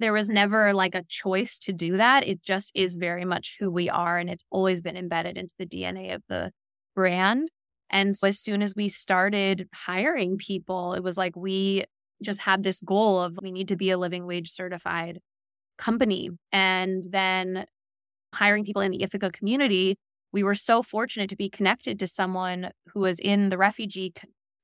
there 0.00 0.12
was 0.12 0.28
never 0.28 0.72
like 0.72 0.94
a 0.94 1.04
choice 1.08 1.58
to 1.60 1.72
do 1.72 1.96
that. 1.96 2.26
It 2.26 2.42
just 2.42 2.72
is 2.74 2.96
very 2.96 3.24
much 3.24 3.56
who 3.58 3.70
we 3.70 3.88
are. 3.88 4.18
And 4.18 4.30
it's 4.30 4.44
always 4.50 4.80
been 4.80 4.96
embedded 4.96 5.36
into 5.36 5.54
the 5.58 5.66
DNA 5.66 6.14
of 6.14 6.22
the 6.28 6.52
brand. 6.94 7.48
And 7.90 8.16
so 8.16 8.28
as 8.28 8.38
soon 8.38 8.62
as 8.62 8.74
we 8.76 8.88
started 8.88 9.68
hiring 9.74 10.36
people, 10.36 10.94
it 10.94 11.02
was 11.02 11.16
like 11.16 11.36
we 11.36 11.84
just 12.22 12.40
had 12.40 12.62
this 12.62 12.80
goal 12.80 13.20
of 13.20 13.38
we 13.42 13.50
need 13.50 13.68
to 13.68 13.76
be 13.76 13.90
a 13.90 13.98
living 13.98 14.26
wage 14.26 14.50
certified 14.50 15.20
company. 15.78 16.30
And 16.52 17.04
then 17.10 17.66
hiring 18.34 18.64
people 18.64 18.82
in 18.82 18.90
the 18.90 19.02
Ithaca 19.02 19.30
community, 19.30 19.96
we 20.32 20.42
were 20.42 20.54
so 20.54 20.82
fortunate 20.82 21.30
to 21.30 21.36
be 21.36 21.48
connected 21.48 21.98
to 21.98 22.06
someone 22.06 22.70
who 22.92 23.00
was 23.00 23.18
in 23.18 23.48
the 23.48 23.56
refugee 23.56 24.12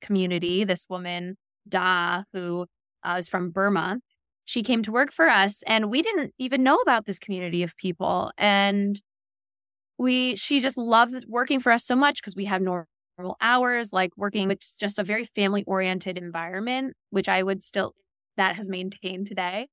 community, 0.03 0.65
this 0.65 0.87
woman, 0.91 1.37
Da, 1.67 2.25
who 2.33 2.67
uh, 3.03 3.17
is 3.19 3.29
from 3.29 3.51
Burma. 3.51 3.99
She 4.45 4.63
came 4.63 4.83
to 4.83 4.93
work 4.93 5.13
for 5.13 5.29
us, 5.29 5.63
and 5.67 5.91
we 5.91 6.03
didn't 6.03 6.35
even 6.39 6.63
know 6.63 6.77
about 6.77 7.07
this 7.07 7.19
community 7.19 7.63
of 7.63 7.77
people. 7.77 8.31
And 8.37 9.01
we, 9.99 10.37
she 10.37 10.61
just 10.61 10.77
loves 10.77 11.25
working 11.29 11.61
for 11.61 11.73
us 11.73 11.85
so 11.85 11.97
much 11.97 12.21
because 12.21 12.37
we 12.37 12.45
have 12.47 12.61
normal 12.61 12.87
hours, 13.41 13.93
like 13.93 14.11
working 14.17 14.49
with 14.49 14.61
just 14.79 14.99
a 14.99 15.05
very 15.05 15.25
family 15.25 15.65
oriented 15.67 16.19
environment, 16.19 16.95
which 17.11 17.29
I 17.29 17.43
would 17.43 17.63
still, 17.63 17.95
that 18.37 18.57
has 18.57 18.69
maintained 18.69 19.27
today. 19.27 19.69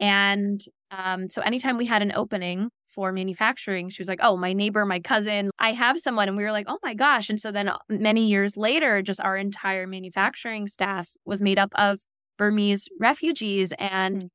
And 0.00 0.60
um, 0.90 1.28
so 1.30 1.40
anytime 1.42 1.76
we 1.76 1.86
had 1.86 2.02
an 2.02 2.12
opening 2.14 2.68
for 2.88 3.12
manufacturing, 3.12 3.88
she 3.88 4.00
was 4.00 4.08
like, 4.08 4.20
Oh, 4.22 4.36
my 4.36 4.52
neighbor, 4.52 4.84
my 4.84 5.00
cousin, 5.00 5.50
I 5.58 5.72
have 5.72 5.98
someone. 5.98 6.28
And 6.28 6.36
we 6.36 6.44
were 6.44 6.52
like, 6.52 6.66
Oh 6.68 6.78
my 6.82 6.94
gosh. 6.94 7.30
And 7.30 7.40
so 7.40 7.50
then 7.50 7.68
uh, 7.68 7.78
many 7.88 8.26
years 8.26 8.56
later, 8.56 9.02
just 9.02 9.20
our 9.20 9.36
entire 9.36 9.86
manufacturing 9.86 10.66
staff 10.66 11.10
was 11.24 11.42
made 11.42 11.58
up 11.58 11.72
of 11.76 12.00
Burmese 12.38 12.88
refugees. 12.98 13.72
And 13.78 14.24
mm. 14.24 14.28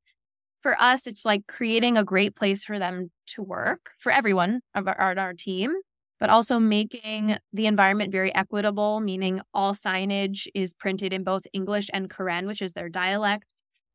for 0.60 0.80
us, 0.80 1.06
it's 1.06 1.24
like 1.24 1.46
creating 1.46 1.96
a 1.96 2.04
great 2.04 2.34
place 2.34 2.64
for 2.64 2.78
them 2.78 3.10
to 3.28 3.42
work 3.42 3.90
for 3.98 4.12
everyone 4.12 4.60
of 4.74 4.88
our, 4.88 5.18
our 5.18 5.34
team, 5.34 5.72
but 6.18 6.30
also 6.30 6.58
making 6.58 7.36
the 7.52 7.66
environment 7.66 8.12
very 8.12 8.34
equitable, 8.34 9.00
meaning 9.00 9.40
all 9.54 9.74
signage 9.74 10.46
is 10.54 10.72
printed 10.72 11.12
in 11.12 11.24
both 11.24 11.46
English 11.52 11.88
and 11.92 12.10
Karen, 12.10 12.46
which 12.46 12.62
is 12.62 12.72
their 12.72 12.88
dialect. 12.88 13.44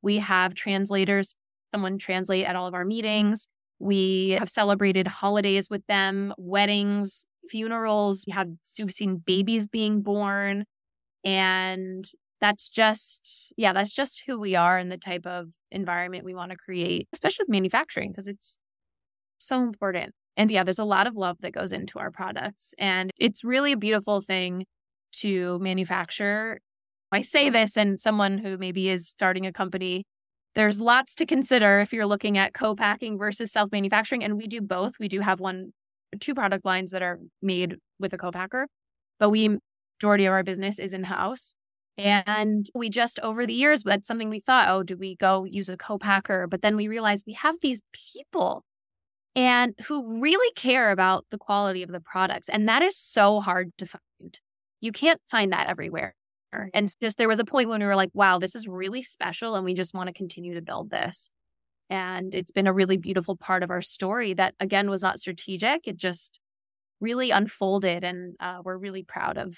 We 0.02 0.20
have 0.20 0.54
translators, 0.54 1.36
someone 1.74 1.98
translate 1.98 2.46
at 2.46 2.56
all 2.56 2.68
of 2.68 2.74
our 2.74 2.86
meetings. 2.86 3.48
We 3.80 4.32
have 4.32 4.50
celebrated 4.50 5.08
holidays 5.08 5.70
with 5.70 5.86
them, 5.88 6.34
weddings, 6.38 7.26
funerals. 7.50 8.24
We 8.28 8.34
have 8.34 8.50
we've 8.80 8.92
seen 8.92 9.18
babies 9.18 9.68
being 9.68 10.02
born. 10.02 10.66
And 11.24 12.06
that's 12.46 12.70
just 12.70 13.52
yeah 13.58 13.74
that's 13.74 13.92
just 13.92 14.22
who 14.28 14.40
we 14.40 14.56
are 14.56 14.78
and 14.78 14.92
the 14.92 15.00
type 15.00 15.26
of 15.26 15.48
environment 15.72 16.24
we 16.24 16.36
want 16.36 16.52
to 16.52 16.58
create 16.58 17.08
especially 17.12 17.42
with 17.42 17.50
manufacturing 17.50 18.12
because 18.12 18.28
it's 18.28 18.60
so 19.38 19.62
important. 19.64 20.14
And 20.38 20.52
yeah 20.52 20.64
there's 20.64 20.78
a 20.80 20.86
lot 20.86 21.08
of 21.08 21.16
love 21.16 21.38
that 21.42 21.54
goes 21.54 21.72
into 21.74 21.98
our 21.98 22.12
products 22.12 22.76
and 22.78 23.10
it's 23.18 23.44
really 23.44 23.72
a 23.72 23.78
beautiful 23.78 24.22
thing 24.22 24.66
to 25.22 25.58
manufacture. 25.60 26.60
I 27.12 27.22
say 27.22 27.50
this 27.50 27.78
and 27.78 28.00
someone 28.00 28.38
who 28.38 28.58
maybe 28.60 28.90
is 28.90 29.08
starting 29.08 29.48
a 29.48 29.52
company 29.52 30.04
there's 30.54 30.80
lots 30.80 31.16
to 31.16 31.26
consider 31.26 31.80
if 31.80 31.92
you're 31.92 32.06
looking 32.06 32.38
at 32.38 32.54
co-packing 32.54 33.18
versus 33.18 33.52
self-manufacturing 33.52 34.24
and 34.24 34.38
we 34.38 34.48
do 34.48 34.62
both. 34.62 34.94
We 35.00 35.08
do 35.08 35.20
have 35.22 35.40
one 35.40 35.72
two 36.20 36.36
product 36.36 36.64
lines 36.64 36.92
that 36.92 37.02
are 37.02 37.18
made 37.42 37.78
with 38.00 38.14
a 38.14 38.18
co-packer 38.18 38.68
but 39.20 39.32
we 39.32 39.58
majority 39.98 40.26
of 40.26 40.34
our 40.34 40.44
business 40.44 40.78
is 40.78 40.94
in 40.94 41.06
house 41.06 41.56
and 41.98 42.70
we 42.76 42.90
just 42.90 43.20
over 43.22 43.46
the 43.46 43.54
years, 43.54 43.84
that's 43.84 44.08
something 44.08 44.30
we 44.30 44.40
thought, 44.40 44.70
oh, 44.70 44.84
do 44.84 44.98
we 44.98 45.16
go 45.16 45.46
use 45.46 45.70
a 45.70 45.78
co-packer? 45.78 46.48
But 46.48 46.62
then 46.62 46.76
we 46.76 46.88
realized 46.88 47.24
we 47.26 47.34
have 47.34 47.56
these 47.62 47.82
people 47.94 48.64
and 49.36 49.74
who 49.88 50.22
really 50.22 50.52
care 50.54 50.92
about 50.92 51.26
the 51.32 51.38
quality 51.38 51.84
of 51.84 51.92
the 51.92 52.00
products. 52.00 52.50
And 52.50 52.68
that 52.70 52.82
is 52.82 52.98
so 52.98 53.42
hard 53.42 53.72
to 53.78 53.86
find. 53.86 54.40
You 54.82 54.92
can't 54.92 55.22
find 55.26 55.52
that 55.52 55.68
everywhere. 55.68 56.16
And 56.74 56.90
just 57.02 57.18
there 57.18 57.28
was 57.28 57.40
a 57.40 57.46
point 57.46 57.68
when 57.68 57.82
we 57.82 57.86
were 57.86 57.98
like, 57.98 58.12
wow, 58.14 58.40
this 58.40 58.56
is 58.56 58.66
really 58.66 59.02
special. 59.02 59.56
And 59.56 59.66
we 59.66 59.74
just 59.74 59.94
want 59.94 60.08
to 60.08 60.14
continue 60.14 60.54
to 60.54 60.62
build 60.62 60.90
this. 60.90 61.30
And 61.90 62.34
it's 62.34 62.52
been 62.52 62.66
a 62.66 62.74
really 62.74 62.96
beautiful 62.96 63.36
part 63.36 63.62
of 63.62 63.70
our 63.72 63.82
story 63.82 64.34
that, 64.36 64.56
again, 64.62 64.90
was 64.90 65.02
not 65.02 65.20
strategic. 65.20 65.86
It 65.86 65.98
just 65.98 66.40
really 67.02 67.30
unfolded. 67.32 68.06
And 68.06 68.36
uh, 68.40 68.60
we're 68.64 68.78
really 68.78 69.04
proud 69.04 69.38
of 69.38 69.58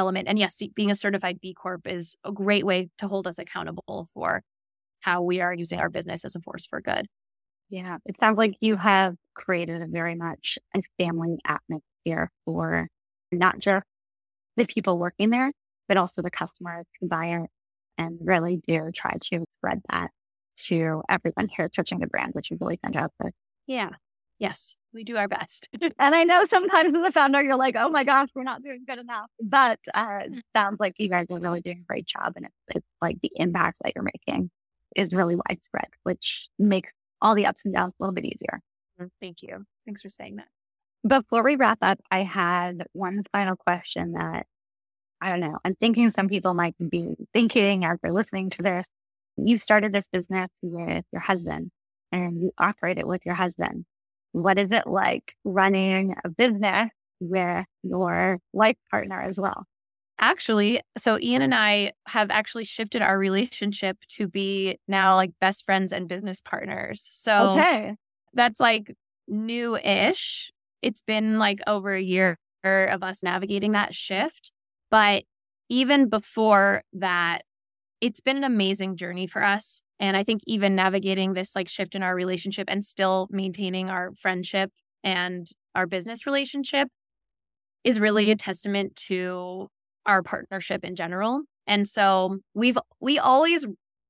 element. 0.00 0.26
And 0.26 0.38
yes, 0.38 0.60
being 0.74 0.90
a 0.90 0.96
certified 0.96 1.40
B 1.40 1.54
Corp 1.54 1.86
is 1.86 2.16
a 2.24 2.32
great 2.32 2.66
way 2.66 2.88
to 2.98 3.06
hold 3.06 3.26
us 3.28 3.38
accountable 3.38 4.08
for 4.12 4.42
how 5.00 5.22
we 5.22 5.40
are 5.40 5.54
using 5.54 5.78
our 5.78 5.88
business 5.88 6.24
as 6.24 6.34
a 6.34 6.40
force 6.40 6.66
for 6.66 6.80
good. 6.80 7.06
Yeah, 7.68 7.98
it 8.04 8.16
sounds 8.18 8.36
like 8.36 8.56
you 8.60 8.76
have 8.76 9.14
created 9.34 9.80
a 9.80 9.86
very 9.86 10.16
much 10.16 10.58
a 10.74 10.82
family 10.98 11.38
atmosphere 11.46 12.30
for 12.44 12.88
not 13.30 13.60
just 13.60 13.86
the 14.56 14.66
people 14.66 14.98
working 14.98 15.30
there, 15.30 15.52
but 15.86 15.96
also 15.96 16.20
the 16.20 16.30
customers 16.30 16.86
and 17.00 17.08
buy 17.08 17.26
it 17.26 17.50
and 17.96 18.18
really 18.20 18.60
do 18.66 18.90
try 18.92 19.16
to 19.30 19.44
spread 19.58 19.80
that 19.90 20.10
to 20.56 21.02
everyone 21.08 21.48
here 21.48 21.68
touching 21.68 22.00
the 22.00 22.06
brand, 22.08 22.34
which 22.34 22.50
is 22.50 22.58
really 22.60 22.78
fantastic. 22.82 23.32
Yeah. 23.66 23.90
Yes, 24.40 24.78
we 24.94 25.04
do 25.04 25.18
our 25.18 25.28
best. 25.28 25.68
and 25.82 25.92
I 25.98 26.24
know 26.24 26.46
sometimes 26.46 26.96
as 26.96 27.06
a 27.06 27.12
founder, 27.12 27.42
you're 27.42 27.56
like, 27.56 27.76
oh 27.78 27.90
my 27.90 28.04
gosh, 28.04 28.30
we're 28.34 28.42
not 28.42 28.62
doing 28.62 28.84
good 28.88 28.98
enough. 28.98 29.26
But 29.38 29.78
uh, 29.92 30.20
it 30.24 30.42
sounds 30.56 30.80
like 30.80 30.94
you 30.98 31.10
guys 31.10 31.26
are 31.30 31.38
really 31.38 31.60
doing 31.60 31.80
a 31.82 31.86
great 31.86 32.06
job. 32.06 32.32
And 32.36 32.46
it's, 32.46 32.76
it's 32.76 32.86
like 33.02 33.18
the 33.22 33.30
impact 33.36 33.76
that 33.84 33.92
you're 33.94 34.02
making 34.02 34.50
is 34.96 35.12
really 35.12 35.36
widespread, 35.36 35.88
which 36.04 36.48
makes 36.58 36.90
all 37.20 37.34
the 37.34 37.44
ups 37.44 37.66
and 37.66 37.74
downs 37.74 37.92
a 38.00 38.02
little 38.02 38.14
bit 38.14 38.24
easier. 38.24 38.60
Mm, 38.98 39.10
thank 39.20 39.42
you. 39.42 39.66
Thanks 39.84 40.00
for 40.00 40.08
saying 40.08 40.36
that. 40.36 40.48
Before 41.06 41.42
we 41.42 41.56
wrap 41.56 41.78
up, 41.82 42.00
I 42.10 42.22
had 42.22 42.86
one 42.94 43.24
final 43.32 43.56
question 43.56 44.12
that 44.12 44.46
I 45.20 45.28
don't 45.28 45.40
know. 45.40 45.58
I'm 45.66 45.74
thinking 45.74 46.10
some 46.10 46.28
people 46.28 46.54
might 46.54 46.74
be 46.78 47.14
thinking 47.34 47.84
as 47.84 47.98
they're 48.02 48.12
listening 48.12 48.48
to 48.50 48.62
this. 48.62 48.88
You 49.36 49.58
started 49.58 49.92
this 49.92 50.08
business 50.08 50.48
with 50.62 51.04
your 51.12 51.20
husband 51.20 51.70
and 52.10 52.40
you 52.40 52.52
operate 52.58 52.96
it 52.96 53.06
with 53.06 53.26
your 53.26 53.34
husband. 53.34 53.84
What 54.32 54.58
is 54.58 54.70
it 54.70 54.86
like 54.86 55.34
running 55.44 56.14
a 56.24 56.28
business 56.28 56.90
with 57.20 57.66
your 57.82 58.38
life 58.52 58.76
partner 58.90 59.20
as 59.20 59.38
well? 59.38 59.64
Actually, 60.18 60.80
so 60.98 61.18
Ian 61.18 61.40
and 61.40 61.54
I 61.54 61.92
have 62.06 62.30
actually 62.30 62.64
shifted 62.64 63.00
our 63.00 63.18
relationship 63.18 63.96
to 64.10 64.28
be 64.28 64.78
now 64.86 65.16
like 65.16 65.30
best 65.40 65.64
friends 65.64 65.92
and 65.92 66.08
business 66.08 66.42
partners. 66.42 67.08
So 67.10 67.52
okay. 67.52 67.96
that's 68.34 68.60
like 68.60 68.94
new 69.26 69.76
ish. 69.76 70.52
It's 70.82 71.00
been 71.00 71.38
like 71.38 71.60
over 71.66 71.94
a 71.94 72.02
year 72.02 72.38
of 72.62 73.02
us 73.02 73.22
navigating 73.22 73.72
that 73.72 73.94
shift. 73.94 74.52
But 74.90 75.24
even 75.70 76.08
before 76.08 76.82
that, 76.92 77.42
it's 78.00 78.20
been 78.20 78.36
an 78.36 78.44
amazing 78.44 78.96
journey 78.96 79.26
for 79.26 79.42
us. 79.42 79.80
And 80.00 80.16
I 80.16 80.24
think 80.24 80.40
even 80.46 80.74
navigating 80.74 81.34
this 81.34 81.54
like 81.54 81.68
shift 81.68 81.94
in 81.94 82.02
our 82.02 82.14
relationship 82.14 82.64
and 82.68 82.84
still 82.84 83.28
maintaining 83.30 83.90
our 83.90 84.12
friendship 84.18 84.72
and 85.04 85.46
our 85.74 85.86
business 85.86 86.26
relationship 86.26 86.88
is 87.84 88.00
really 88.00 88.30
a 88.30 88.34
mm-hmm. 88.34 88.38
testament 88.38 88.96
to 88.96 89.68
our 90.06 90.22
partnership 90.22 90.84
in 90.84 90.96
general. 90.96 91.42
And 91.66 91.86
so 91.86 92.38
we've 92.54 92.78
we 93.00 93.18
always 93.18 93.66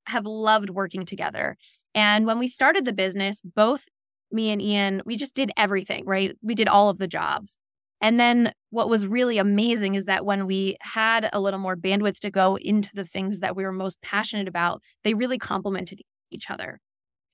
have 0.07 0.24
loved 0.24 0.70
working 0.70 1.05
together. 1.05 1.57
And 1.94 2.24
when 2.24 2.38
we 2.38 2.48
started 2.48 2.85
the 2.85 2.92
business, 2.92 3.42
both 3.42 3.85
me 4.33 4.50
and 4.50 4.62
Ian, 4.62 5.03
we 5.05 5.16
just 5.16 5.35
did 5.35 5.50
everything, 5.57 6.05
right? 6.07 6.37
We 6.42 6.55
did 6.55 6.68
all 6.68 6.88
of 6.88 6.98
the 6.98 7.09
jobs. 7.09 7.59
And 8.01 8.19
then 8.19 8.53
what 8.71 8.89
was 8.89 9.07
really 9.07 9.39
amazing 9.39 9.95
is 9.95 10.07
that 10.07 10.25
when 10.25 10.47
we 10.47 10.77
had 10.81 11.29
a 11.33 11.41
little 11.41 11.61
more 11.61 11.77
bandwidth 11.77 12.21
to 12.21 12.31
go 12.31 12.57
into 12.57 12.95
the 12.95 13.05
things 13.05 13.41
that 13.41 13.55
we 13.55 13.65
were 13.65 13.73
most 13.73 14.01
passionate 14.01 14.49
about, 14.49 14.83
they 15.05 15.15
really 15.15 15.39
complemented 15.39 16.01
each 16.31 16.51
other. 16.51 16.79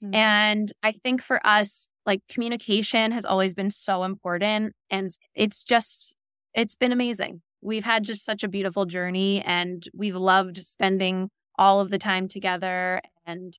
Mm-hmm. 0.02 0.14
And 0.14 0.72
I 0.82 0.92
think 0.92 1.22
for 1.22 1.44
us, 1.46 1.88
like 2.04 2.20
communication 2.28 3.12
has 3.12 3.24
always 3.24 3.54
been 3.54 3.70
so 3.70 4.04
important. 4.04 4.74
And 4.90 5.10
it's 5.34 5.62
just, 5.62 6.16
it's 6.54 6.76
been 6.76 6.92
amazing. 6.92 7.42
We've 7.62 7.84
had 7.84 8.04
just 8.04 8.24
such 8.24 8.42
a 8.44 8.48
beautiful 8.48 8.86
journey 8.86 9.42
and 9.42 9.86
we've 9.94 10.16
loved 10.16 10.58
spending 10.58 11.30
all 11.58 11.80
of 11.80 11.90
the 11.90 11.98
time 11.98 12.28
together 12.28 13.00
and 13.24 13.58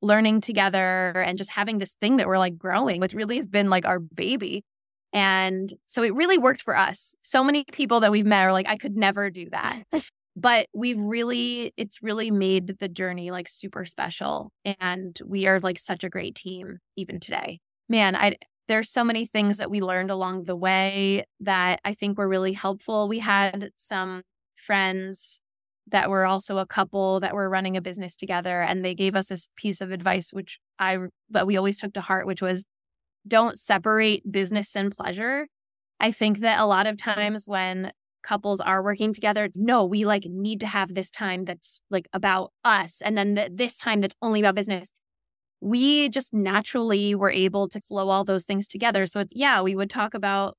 learning 0.00 0.40
together 0.40 1.12
and 1.24 1.38
just 1.38 1.50
having 1.50 1.78
this 1.78 1.94
thing 2.00 2.16
that 2.16 2.26
we're 2.26 2.38
like 2.38 2.58
growing, 2.58 3.00
which 3.00 3.14
really 3.14 3.36
has 3.36 3.46
been 3.46 3.70
like 3.70 3.84
our 3.84 3.98
baby. 3.98 4.64
And 5.12 5.72
so 5.86 6.02
it 6.02 6.14
really 6.14 6.38
worked 6.38 6.62
for 6.62 6.76
us. 6.76 7.14
So 7.22 7.44
many 7.44 7.64
people 7.70 8.00
that 8.00 8.10
we've 8.10 8.26
met 8.26 8.44
are 8.44 8.52
like, 8.52 8.66
I 8.66 8.76
could 8.76 8.96
never 8.96 9.30
do 9.30 9.48
that. 9.50 9.82
but 10.36 10.66
we've 10.74 11.00
really, 11.00 11.74
it's 11.76 12.02
really 12.02 12.30
made 12.30 12.78
the 12.78 12.88
journey 12.88 13.30
like 13.30 13.48
super 13.48 13.84
special. 13.84 14.52
And 14.80 15.18
we 15.24 15.46
are 15.46 15.60
like 15.60 15.78
such 15.78 16.04
a 16.04 16.08
great 16.08 16.34
team 16.34 16.78
even 16.96 17.20
today. 17.20 17.60
Man, 17.88 18.16
I, 18.16 18.36
there's 18.68 18.90
so 18.90 19.04
many 19.04 19.26
things 19.26 19.58
that 19.58 19.70
we 19.70 19.80
learned 19.80 20.10
along 20.10 20.44
the 20.44 20.56
way 20.56 21.24
that 21.40 21.80
I 21.84 21.92
think 21.92 22.16
were 22.16 22.28
really 22.28 22.54
helpful. 22.54 23.08
We 23.08 23.18
had 23.18 23.70
some 23.76 24.22
friends 24.56 25.40
that 25.88 26.08
were 26.08 26.24
also 26.24 26.58
a 26.58 26.66
couple 26.66 27.20
that 27.20 27.34
were 27.34 27.50
running 27.50 27.76
a 27.76 27.82
business 27.82 28.16
together 28.16 28.62
and 28.62 28.84
they 28.84 28.94
gave 28.94 29.14
us 29.14 29.26
this 29.26 29.48
piece 29.56 29.80
of 29.80 29.90
advice 29.90 30.32
which 30.32 30.60
I 30.78 30.98
that 31.30 31.46
we 31.46 31.56
always 31.56 31.78
took 31.78 31.92
to 31.94 32.00
heart 32.00 32.26
which 32.26 32.40
was 32.40 32.64
don't 33.26 33.58
separate 33.58 34.30
business 34.30 34.74
and 34.76 34.94
pleasure. 34.94 35.46
I 36.00 36.10
think 36.10 36.38
that 36.40 36.60
a 36.60 36.66
lot 36.66 36.86
of 36.86 36.96
times 36.96 37.44
when 37.46 37.92
couples 38.22 38.60
are 38.60 38.82
working 38.82 39.12
together, 39.12 39.48
no, 39.56 39.84
we 39.84 40.04
like 40.04 40.24
need 40.24 40.60
to 40.60 40.66
have 40.66 40.94
this 40.94 41.10
time 41.10 41.44
that's 41.44 41.82
like 41.90 42.08
about 42.12 42.52
us. 42.64 43.00
And 43.04 43.16
then 43.16 43.34
th- 43.34 43.50
this 43.54 43.78
time 43.78 44.00
that's 44.00 44.14
only 44.22 44.40
about 44.40 44.54
business. 44.54 44.92
We 45.60 46.08
just 46.08 46.34
naturally 46.34 47.14
were 47.14 47.30
able 47.30 47.68
to 47.68 47.80
flow 47.80 48.08
all 48.08 48.24
those 48.24 48.44
things 48.44 48.66
together. 48.66 49.06
So 49.06 49.20
it's, 49.20 49.32
yeah, 49.34 49.62
we 49.62 49.76
would 49.76 49.90
talk 49.90 50.14
about 50.14 50.56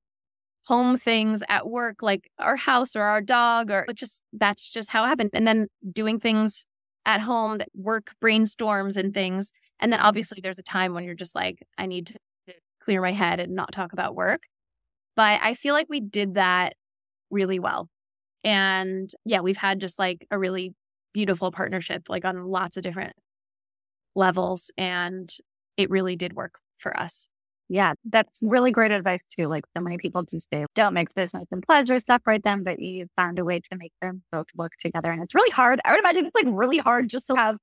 home 0.66 0.96
things 0.96 1.44
at 1.50 1.68
work, 1.68 1.98
like 2.02 2.30
our 2.40 2.56
house 2.56 2.96
or 2.96 3.02
our 3.02 3.20
dog, 3.20 3.70
or 3.70 3.86
just 3.94 4.22
that's 4.32 4.70
just 4.70 4.90
how 4.90 5.04
it 5.04 5.08
happened. 5.08 5.32
And 5.34 5.46
then 5.46 5.68
doing 5.92 6.20
things 6.20 6.66
at 7.06 7.20
home 7.20 7.58
that 7.58 7.70
work 7.74 8.12
brainstorms 8.24 8.96
and 8.96 9.14
things. 9.14 9.52
And 9.80 9.92
then 9.92 10.00
obviously 10.00 10.40
there's 10.42 10.60
a 10.60 10.64
time 10.64 10.94
when 10.94 11.04
you're 11.04 11.16
just 11.16 11.36
like, 11.36 11.58
I 11.78 11.86
need 11.86 12.08
to 12.08 12.20
clear 12.84 13.02
my 13.02 13.12
head 13.12 13.40
and 13.40 13.54
not 13.54 13.72
talk 13.72 13.94
about 13.94 14.16
work. 14.16 14.44
But 15.16 15.40
I 15.42 15.54
feel 15.54 15.74
like 15.74 15.88
we 15.90 16.00
did 16.00 16.36
that 16.36 16.74
really 17.30 17.60
well. 17.60 17.90
And 18.44 19.12
yeah, 19.26 19.42
we've 19.42 19.58
had 19.58 19.80
just 19.80 20.00
like 20.00 20.28
a 20.32 20.40
really 20.40 20.74
beautiful 21.14 21.52
partnership, 21.52 22.04
like 22.10 22.26
on 22.26 22.46
lots 22.48 22.78
of 22.78 22.84
different 22.84 23.14
levels. 24.16 24.72
And 24.78 25.34
it 25.78 25.90
really 25.90 26.16
did 26.16 26.34
work 26.34 26.60
for 26.78 26.98
us. 27.00 27.30
Yeah, 27.70 27.94
that's 28.10 28.40
really 28.42 28.72
great 28.72 28.92
advice 28.92 29.22
too. 29.36 29.48
Like 29.48 29.64
so 29.76 29.82
many 29.82 29.98
people 29.98 30.24
do 30.24 30.40
say, 30.54 30.66
don't 30.76 30.94
mix 30.94 31.14
business 31.14 31.46
and 31.52 31.64
pleasure, 31.64 32.00
separate 32.00 32.44
them, 32.44 32.64
but 32.64 32.80
you've 32.80 33.10
found 33.16 33.40
a 33.40 33.46
way 33.46 33.60
to 33.60 33.78
make 33.78 33.94
them 34.02 34.24
both 34.32 34.48
work 34.56 34.74
together. 34.80 35.12
And 35.12 35.24
it's 35.24 35.34
really 35.34 35.50
hard. 35.52 35.80
I 35.86 35.92
would 35.92 36.00
imagine 36.00 36.26
it's 36.26 36.36
like 36.36 36.46
really 36.50 36.80
hard 36.80 37.10
just 37.10 37.28
to 37.28 37.36
have 37.36 37.58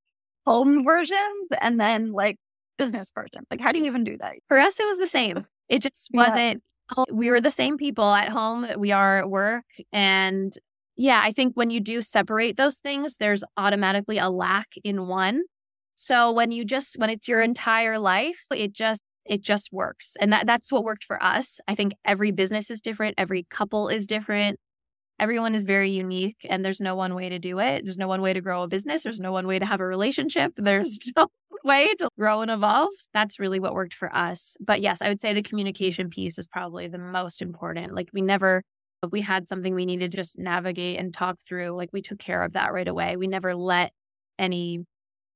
home 0.47 0.85
versions 0.85 1.49
and 1.61 1.79
then 1.79 2.13
like 2.13 2.39
business 2.81 3.11
person. 3.11 3.45
Like, 3.51 3.61
how 3.61 3.73
do 3.73 3.79
you 3.79 3.87
even 3.87 4.05
do 4.05 4.17
that? 4.19 4.35
For 4.49 4.59
us, 4.59 4.79
it 4.81 4.87
was 4.87 4.99
the 4.99 5.07
same. 5.07 5.47
It 5.71 5.83
just 5.83 6.09
wasn't, 6.13 6.65
yeah. 6.97 7.05
we 7.13 7.31
were 7.31 7.41
the 7.41 7.49
same 7.49 7.79
people 7.79 8.13
at 8.13 8.29
home 8.29 8.63
that 8.63 8.81
we 8.81 8.91
are 8.91 9.21
at 9.21 9.31
work. 9.31 9.63
And 9.93 10.53
yeah, 10.97 11.21
I 11.23 11.31
think 11.31 11.53
when 11.55 11.71
you 11.71 11.79
do 11.79 12.03
separate 12.03 12.57
those 12.57 12.79
things, 12.79 13.19
there's 13.19 13.45
automatically 13.57 14.19
a 14.19 14.31
lack 14.31 14.67
in 14.83 15.07
one. 15.07 15.43
So 15.95 16.33
when 16.33 16.51
you 16.51 16.65
just, 16.65 16.99
when 16.99 17.09
it's 17.09 17.29
your 17.29 17.41
entire 17.41 18.01
life, 18.01 18.47
it 18.51 18.73
just, 18.73 19.03
it 19.25 19.43
just 19.43 19.69
works. 19.71 20.17
And 20.19 20.33
that, 20.33 20.45
that's 20.49 20.73
what 20.73 20.83
worked 20.83 21.05
for 21.05 21.23
us. 21.23 21.61
I 21.69 21.77
think 21.77 21.95
every 22.05 22.33
business 22.33 22.69
is 22.69 22.81
different. 22.81 23.15
Every 23.17 23.47
couple 23.49 23.89
is 23.89 24.09
different. 24.09 24.59
Everyone 25.21 25.55
is 25.55 25.65
very 25.65 25.91
unique 25.91 26.47
and 26.49 26.65
there's 26.65 26.81
no 26.81 26.97
one 26.97 27.15
way 27.15 27.29
to 27.29 27.39
do 27.39 27.61
it. 27.61 27.85
There's 27.85 27.99
no 27.99 28.09
one 28.09 28.23
way 28.23 28.33
to 28.33 28.41
grow 28.41 28.63
a 28.63 28.69
business. 28.69 29.03
There's 29.03 29.21
no 29.21 29.31
one 29.31 29.47
way 29.47 29.59
to 29.59 29.67
have 29.67 29.81
a 29.81 29.87
relationship. 29.87 30.53
There's 30.57 30.99
no 31.17 31.29
way 31.65 31.95
to 31.99 32.09
grow 32.19 32.41
and 32.41 32.51
evolve. 32.51 32.93
That's 33.13 33.39
really 33.39 33.61
what 33.61 33.75
worked 33.75 33.95
for 33.95 34.15
us. 34.15 34.57
But 34.61 34.81
yes, 34.81 35.03
I 35.03 35.09
would 35.09 35.21
say 35.21 35.35
the 35.35 35.43
communication 35.43 36.11
piece 36.11 36.39
is 36.39 36.49
probably 36.49 36.89
the 36.89 36.99
most 36.99 37.43
important. 37.43 37.95
Like 37.95 38.09
we 38.13 38.23
never, 38.23 38.63
if 39.03 39.11
we 39.11 39.21
had 39.21 39.49
something 39.49 39.75
we 39.75 39.87
needed 39.87 40.11
to 40.11 40.17
just 40.17 40.39
navigate 40.39 40.99
and 40.99 41.13
talk 41.13 41.39
through, 41.41 41.77
like 41.77 41.91
we 41.93 42.03
took 42.03 42.19
care 42.19 42.43
of 42.43 42.53
that 42.53 42.73
right 42.73 42.89
away. 42.89 43.17
We 43.17 43.27
never 43.27 43.55
let 43.55 43.93
any, 44.39 44.85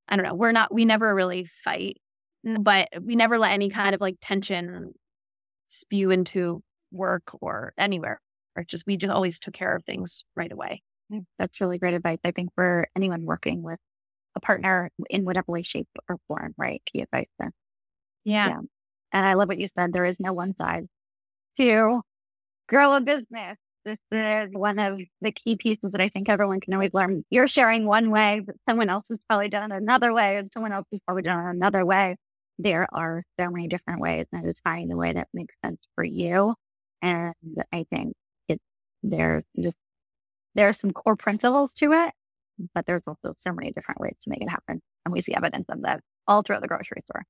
I 0.07 0.15
don't 0.15 0.25
know, 0.25 0.35
we're 0.35 0.51
not, 0.51 0.73
we 0.73 0.85
never 0.85 1.13
really 1.13 1.45
fight, 1.45 1.97
but 2.43 2.89
we 3.01 3.15
never 3.15 3.37
let 3.37 3.51
any 3.51 3.69
kind 3.69 3.95
of 3.95 4.01
like 4.01 4.15
tension 4.21 4.93
spew 5.67 6.11
into 6.11 6.61
work 6.91 7.31
or 7.41 7.73
anywhere. 7.77 8.21
Or 8.55 8.63
just, 8.63 8.85
we 8.87 8.97
just 8.97 9.11
always 9.11 9.39
took 9.39 9.53
care 9.53 9.75
of 9.75 9.83
things 9.83 10.23
right 10.35 10.51
away. 10.51 10.81
Mm, 11.11 11.25
that's 11.37 11.59
really 11.59 11.77
great 11.77 11.93
advice. 11.93 12.19
I 12.23 12.31
think 12.31 12.49
for 12.55 12.87
anyone 12.95 13.25
working 13.25 13.63
with 13.63 13.79
a 14.35 14.39
partner 14.39 14.89
in 15.09 15.25
whatever 15.25 15.51
way, 15.51 15.61
shape, 15.61 15.87
or 16.09 16.17
form, 16.27 16.53
right? 16.57 16.81
Key 16.85 17.01
advice 17.01 17.29
there. 17.39 17.51
Yeah. 18.23 18.49
yeah. 18.49 18.59
And 19.11 19.25
I 19.25 19.33
love 19.33 19.47
what 19.47 19.59
you 19.59 19.67
said. 19.67 19.93
There 19.93 20.05
is 20.05 20.19
no 20.19 20.33
one 20.33 20.55
size 20.55 20.85
to 21.57 22.01
grow 22.67 22.93
a 22.93 23.01
business. 23.01 23.57
This 23.85 23.99
is 24.11 24.49
one 24.51 24.79
of 24.79 24.99
the 25.21 25.31
key 25.31 25.55
pieces 25.57 25.91
that 25.91 26.01
I 26.01 26.09
think 26.09 26.27
everyone 26.27 26.59
can 26.59 26.73
always 26.73 26.93
learn. 26.93 27.23
You're 27.29 27.47
sharing 27.47 27.85
one 27.85 28.09
way, 28.09 28.41
but 28.43 28.55
someone 28.67 28.89
else 28.89 29.09
has 29.09 29.19
probably 29.29 29.47
done 29.47 29.71
it 29.71 29.77
another 29.77 30.11
way, 30.11 30.37
and 30.37 30.49
someone 30.51 30.71
else 30.71 30.87
has 30.91 30.99
probably 31.05 31.21
done 31.23 31.45
another 31.45 31.85
way. 31.85 32.15
There 32.57 32.87
are 32.91 33.21
so 33.39 33.51
many 33.51 33.67
different 33.67 34.01
ways, 34.01 34.25
and 34.31 34.47
it's 34.47 34.59
finding 34.61 34.87
the 34.89 34.97
way 34.97 35.13
that 35.13 35.27
makes 35.33 35.53
sense 35.63 35.79
for 35.93 36.03
you. 36.03 36.55
And 37.01 37.35
I 37.71 37.85
think 37.91 38.15
it's 38.47 38.63
there's 39.03 39.43
just 39.59 39.77
there 40.55 40.67
are 40.67 40.73
some 40.73 40.91
core 40.91 41.15
principles 41.15 41.73
to 41.73 41.91
it, 41.93 42.11
but 42.73 42.85
there's 42.85 43.03
also 43.07 43.33
so 43.37 43.51
many 43.51 43.71
different 43.71 43.99
ways 43.99 44.15
to 44.23 44.29
make 44.29 44.41
it 44.41 44.49
happen. 44.49 44.81
And 45.05 45.13
we 45.13 45.21
see 45.21 45.33
evidence 45.33 45.65
of 45.69 45.81
that 45.83 46.01
all 46.27 46.41
throughout 46.41 46.61
the 46.61 46.67
grocery 46.67 47.03
store. 47.05 47.23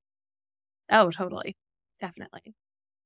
Oh, 0.91 1.09
totally. 1.11 1.55
Definitely. 1.99 2.53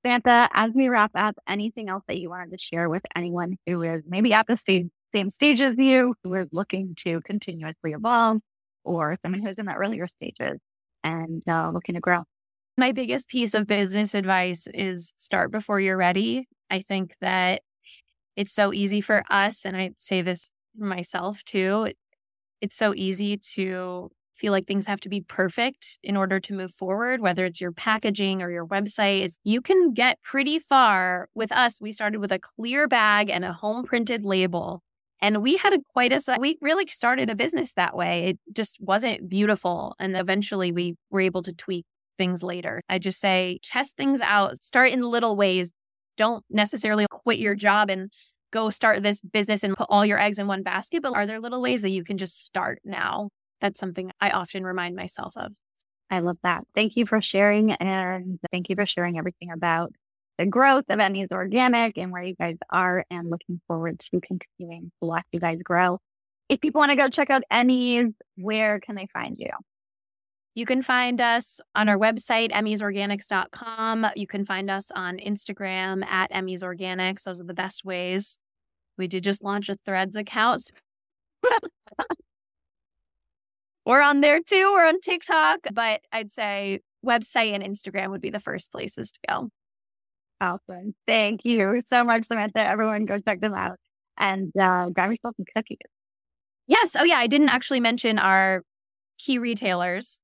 Santa, 0.05 0.49
as 0.53 0.71
we 0.73 0.87
wrap 0.87 1.11
up, 1.15 1.35
anything 1.47 1.89
else 1.89 2.03
that 2.07 2.17
you 2.19 2.29
wanted 2.29 2.51
to 2.51 2.57
share 2.57 2.89
with 2.89 3.03
anyone 3.15 3.57
who 3.65 3.81
is 3.83 4.03
maybe 4.07 4.33
at 4.33 4.47
the 4.47 4.55
same, 4.55 4.91
same 5.13 5.29
stage 5.29 5.61
as 5.61 5.75
you, 5.77 6.15
who 6.23 6.33
is 6.35 6.47
looking 6.51 6.93
to 6.99 7.21
continuously 7.21 7.91
evolve, 7.91 8.39
or 8.83 9.17
someone 9.21 9.41
who's 9.41 9.57
in 9.57 9.65
the 9.65 9.73
earlier 9.73 10.07
stages 10.07 10.59
and 11.03 11.43
uh, 11.47 11.69
looking 11.71 11.95
to 11.95 12.01
grow? 12.01 12.23
My 12.77 12.93
biggest 12.93 13.27
piece 13.27 13.53
of 13.53 13.67
business 13.67 14.13
advice 14.15 14.67
is 14.73 15.13
start 15.17 15.51
before 15.51 15.81
you're 15.81 15.97
ready. 15.97 16.47
I 16.69 16.81
think 16.81 17.15
that 17.19 17.61
it's 18.37 18.53
so 18.53 18.71
easy 18.71 19.01
for 19.01 19.23
us, 19.29 19.65
and 19.65 19.75
I 19.75 19.91
say 19.97 20.21
this 20.21 20.49
myself 20.77 21.43
too 21.43 21.91
it's 22.61 22.75
so 22.75 22.93
easy 22.95 23.37
to 23.55 24.09
feel 24.39 24.51
like 24.51 24.65
things 24.65 24.87
have 24.87 25.01
to 25.01 25.09
be 25.09 25.21
perfect 25.21 25.99
in 26.01 26.15
order 26.15 26.39
to 26.39 26.53
move 26.53 26.73
forward, 26.73 27.19
whether 27.19 27.45
it's 27.45 27.59
your 27.59 27.73
packaging 27.73 28.41
or 28.41 28.49
your 28.49 28.65
website. 28.65 29.33
You 29.43 29.61
can 29.61 29.93
get 29.93 30.21
pretty 30.23 30.59
far 30.59 31.27
with 31.35 31.51
us. 31.51 31.81
We 31.81 31.91
started 31.91 32.19
with 32.19 32.31
a 32.31 32.39
clear 32.39 32.87
bag 32.87 33.29
and 33.29 33.43
a 33.43 33.53
home 33.53 33.83
printed 33.83 34.23
label. 34.23 34.81
And 35.21 35.43
we 35.43 35.57
had 35.57 35.73
a 35.73 35.79
quite 35.91 36.13
a, 36.13 36.37
we 36.39 36.57
really 36.61 36.87
started 36.87 37.29
a 37.29 37.35
business 37.35 37.73
that 37.73 37.95
way. 37.95 38.29
It 38.29 38.39
just 38.53 38.77
wasn't 38.79 39.27
beautiful. 39.27 39.95
And 39.99 40.15
eventually 40.15 40.71
we 40.71 40.95
were 41.09 41.19
able 41.19 41.43
to 41.43 41.51
tweak 41.51 41.85
things 42.17 42.41
later. 42.41 42.81
I 42.87 42.99
just 42.99 43.19
say, 43.19 43.59
test 43.63 43.97
things 43.97 44.21
out, 44.21 44.61
start 44.61 44.91
in 44.91 45.01
little 45.01 45.35
ways. 45.35 45.71
Don't 46.15 46.45
necessarily 46.49 47.05
quit 47.09 47.39
your 47.39 47.55
job 47.55 47.89
and 47.89 48.11
go 48.51 48.69
start 48.69 49.03
this 49.03 49.21
business 49.21 49.63
and 49.63 49.75
put 49.75 49.87
all 49.89 50.05
your 50.05 50.19
eggs 50.19 50.39
in 50.39 50.47
one 50.47 50.63
basket, 50.63 51.01
but 51.01 51.13
are 51.13 51.25
there 51.25 51.39
little 51.39 51.61
ways 51.61 51.81
that 51.81 51.89
you 51.89 52.03
can 52.03 52.17
just 52.17 52.45
start 52.45 52.79
now? 52.83 53.29
That's 53.61 53.79
something 53.79 54.11
I 54.21 54.31
often 54.31 54.63
remind 54.63 54.95
myself 54.95 55.33
of. 55.35 55.53
I 56.09 56.19
love 56.19 56.37
that. 56.43 56.63
Thank 56.73 56.97
you 56.97 57.05
for 57.05 57.21
sharing. 57.21 57.71
And 57.73 58.39
thank 58.51 58.69
you 58.69 58.75
for 58.75 58.85
sharing 58.85 59.17
everything 59.17 59.51
about 59.51 59.91
the 60.37 60.45
growth 60.45 60.85
of 60.89 60.99
Emmy's 60.99 61.27
Organic 61.31 61.97
and 61.97 62.11
where 62.11 62.23
you 62.23 62.35
guys 62.35 62.55
are 62.69 63.05
and 63.11 63.29
looking 63.29 63.59
forward 63.67 63.99
to 63.99 64.21
continuing 64.21 64.91
to 65.01 65.07
watch 65.07 65.25
you 65.31 65.39
guys 65.39 65.59
grow. 65.63 65.99
If 66.47 66.61
people 66.61 66.79
want 66.79 66.91
to 66.91 66.95
go 66.95 67.09
check 67.09 67.29
out 67.29 67.43
Emmy's, 67.51 68.07
where 68.37 68.79
can 68.79 68.95
they 68.95 69.07
find 69.13 69.35
you? 69.37 69.51
You 70.55 70.65
can 70.65 70.81
find 70.81 71.21
us 71.21 71.61
on 71.75 71.87
our 71.87 71.97
website, 71.97 72.51
emmysorganics.com. 72.51 74.07
You 74.15 74.27
can 74.27 74.45
find 74.45 74.69
us 74.69 74.91
on 74.93 75.17
Instagram 75.17 76.05
at 76.05 76.29
Emmy's 76.31 76.63
Organics. 76.63 77.23
Those 77.23 77.39
are 77.39 77.45
the 77.45 77.53
best 77.53 77.85
ways. 77.85 78.39
We 78.97 79.07
did 79.07 79.23
just 79.23 79.43
launch 79.43 79.69
a 79.69 79.75
Threads 79.75 80.15
account. 80.15 80.71
we're 83.85 84.01
on 84.01 84.21
there 84.21 84.39
too. 84.41 84.71
We're 84.73 84.87
on 84.87 84.99
TikTok, 84.99 85.59
but 85.71 86.01
I'd 86.11 86.31
say 86.31 86.81
website 87.05 87.53
and 87.53 87.63
Instagram 87.63 88.09
would 88.09 88.21
be 88.21 88.31
the 88.31 88.39
first 88.39 88.71
places 88.71 89.11
to 89.11 89.19
go. 89.27 89.49
Awesome. 90.41 90.95
Thank 91.07 91.41
you 91.43 91.81
so 91.85 92.03
much, 92.03 92.25
Samantha. 92.25 92.59
Everyone 92.59 93.05
go 93.05 93.17
check 93.17 93.39
them 93.39 93.53
out 93.53 93.77
and 94.17 94.51
uh, 94.57 94.89
grab 94.89 95.11
yourself 95.11 95.35
some 95.37 95.45
cookies. 95.55 95.77
Yes. 96.67 96.95
Oh, 96.97 97.03
yeah. 97.03 97.17
I 97.17 97.27
didn't 97.27 97.49
actually 97.49 97.79
mention 97.79 98.19
our 98.19 98.63
key 99.17 99.37
retailers 99.37 100.21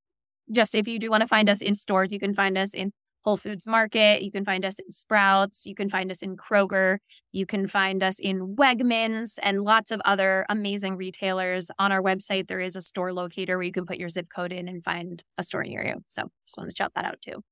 just 0.52 0.76
if 0.76 0.88
you 0.88 1.00
do 1.00 1.10
want 1.10 1.22
to 1.22 1.28
find 1.28 1.50
us 1.50 1.62
in 1.62 1.76
stores, 1.76 2.12
you 2.12 2.20
can 2.20 2.34
find 2.34 2.58
us 2.58 2.74
in 2.74 2.92
Whole 3.26 3.38
Foods 3.38 3.66
Market. 3.66 4.22
You 4.22 4.32
can 4.32 4.46
find 4.46 4.64
us 4.64 4.78
in 4.78 4.92
Sprouts. 4.92 5.66
You 5.66 5.74
can 5.74 5.90
find 5.90 6.12
us 6.12 6.22
in 6.22 6.38
Kroger. 6.38 7.00
You 7.32 7.48
can 7.48 7.68
find 7.68 8.04
us 8.04 8.20
in 8.20 8.56
Wegmans 8.56 9.40
and 9.42 9.64
lots 9.64 9.90
of 9.90 10.00
other 10.06 10.46
amazing 10.48 10.96
retailers. 10.96 11.72
On 11.80 11.92
our 11.92 12.02
website, 12.02 12.48
there 12.48 12.62
is 12.62 12.76
a 12.76 12.82
store 12.82 13.12
locator 13.12 13.58
where 13.58 13.66
you 13.66 13.72
can 13.72 13.88
put 13.88 13.98
your 13.98 14.10
zip 14.10 14.28
code 14.34 14.54
in 14.54 14.68
and 14.68 14.84
find 14.84 15.24
a 15.40 15.44
store 15.44 15.64
near 15.64 15.84
you. 15.84 16.04
So 16.08 16.30
just 16.46 16.58
want 16.58 16.70
to 16.70 16.76
shout 16.76 16.92
that 16.96 17.06
out 17.06 17.20
too. 17.20 17.44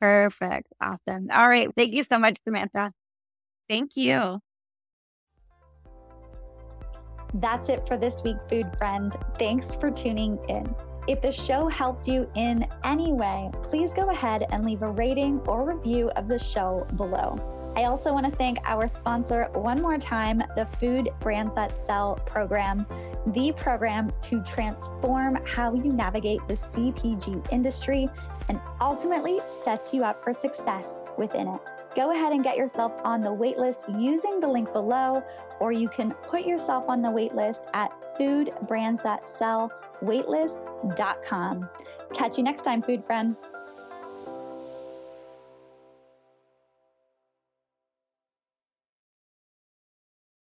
Perfect. 0.00 0.66
Awesome. 0.80 1.28
All 1.32 1.48
right. 1.48 1.68
Thank 1.76 1.92
you 1.92 2.02
so 2.02 2.18
much, 2.18 2.38
Samantha. 2.42 2.90
Thank 3.68 3.96
you. 3.96 4.40
That's 7.34 7.68
it 7.68 7.86
for 7.86 7.96
this 7.96 8.22
week, 8.24 8.36
food 8.50 8.66
friend. 8.76 9.16
Thanks 9.38 9.76
for 9.76 9.90
tuning 9.90 10.38
in. 10.48 10.74
If 11.08 11.20
the 11.20 11.32
show 11.32 11.66
helped 11.66 12.06
you 12.06 12.30
in 12.36 12.64
any 12.84 13.12
way, 13.12 13.50
please 13.64 13.90
go 13.92 14.10
ahead 14.10 14.46
and 14.50 14.64
leave 14.64 14.82
a 14.82 14.88
rating 14.88 15.40
or 15.40 15.64
review 15.64 16.10
of 16.10 16.28
the 16.28 16.38
show 16.38 16.86
below. 16.96 17.72
I 17.76 17.84
also 17.84 18.12
want 18.12 18.26
to 18.26 18.32
thank 18.36 18.58
our 18.64 18.86
sponsor 18.86 19.48
one 19.52 19.82
more 19.82 19.98
time, 19.98 20.44
the 20.54 20.64
Food 20.78 21.08
Brands 21.18 21.54
That 21.56 21.76
Sell 21.86 22.20
program, 22.24 22.86
the 23.28 23.52
program 23.56 24.12
to 24.22 24.40
transform 24.44 25.38
how 25.44 25.74
you 25.74 25.92
navigate 25.92 26.40
the 26.46 26.54
CPG 26.54 27.50
industry 27.50 28.08
and 28.48 28.60
ultimately 28.80 29.40
sets 29.64 29.92
you 29.92 30.04
up 30.04 30.22
for 30.22 30.32
success 30.32 30.86
within 31.18 31.48
it. 31.48 31.60
Go 31.96 32.12
ahead 32.12 32.32
and 32.32 32.44
get 32.44 32.56
yourself 32.56 32.92
on 33.04 33.22
the 33.22 33.30
waitlist 33.30 33.84
using 34.00 34.38
the 34.38 34.48
link 34.48 34.72
below, 34.72 35.20
or 35.58 35.72
you 35.72 35.88
can 35.88 36.12
put 36.12 36.46
yourself 36.46 36.84
on 36.88 37.02
the 37.02 37.08
waitlist 37.08 37.64
at 37.74 37.90
foodbrandsthatsellwaitlist.com. 40.82 41.68
Catch 42.14 42.38
you 42.38 42.44
next 42.44 42.62
time, 42.62 42.82
food 42.82 43.04
friend. 43.06 43.36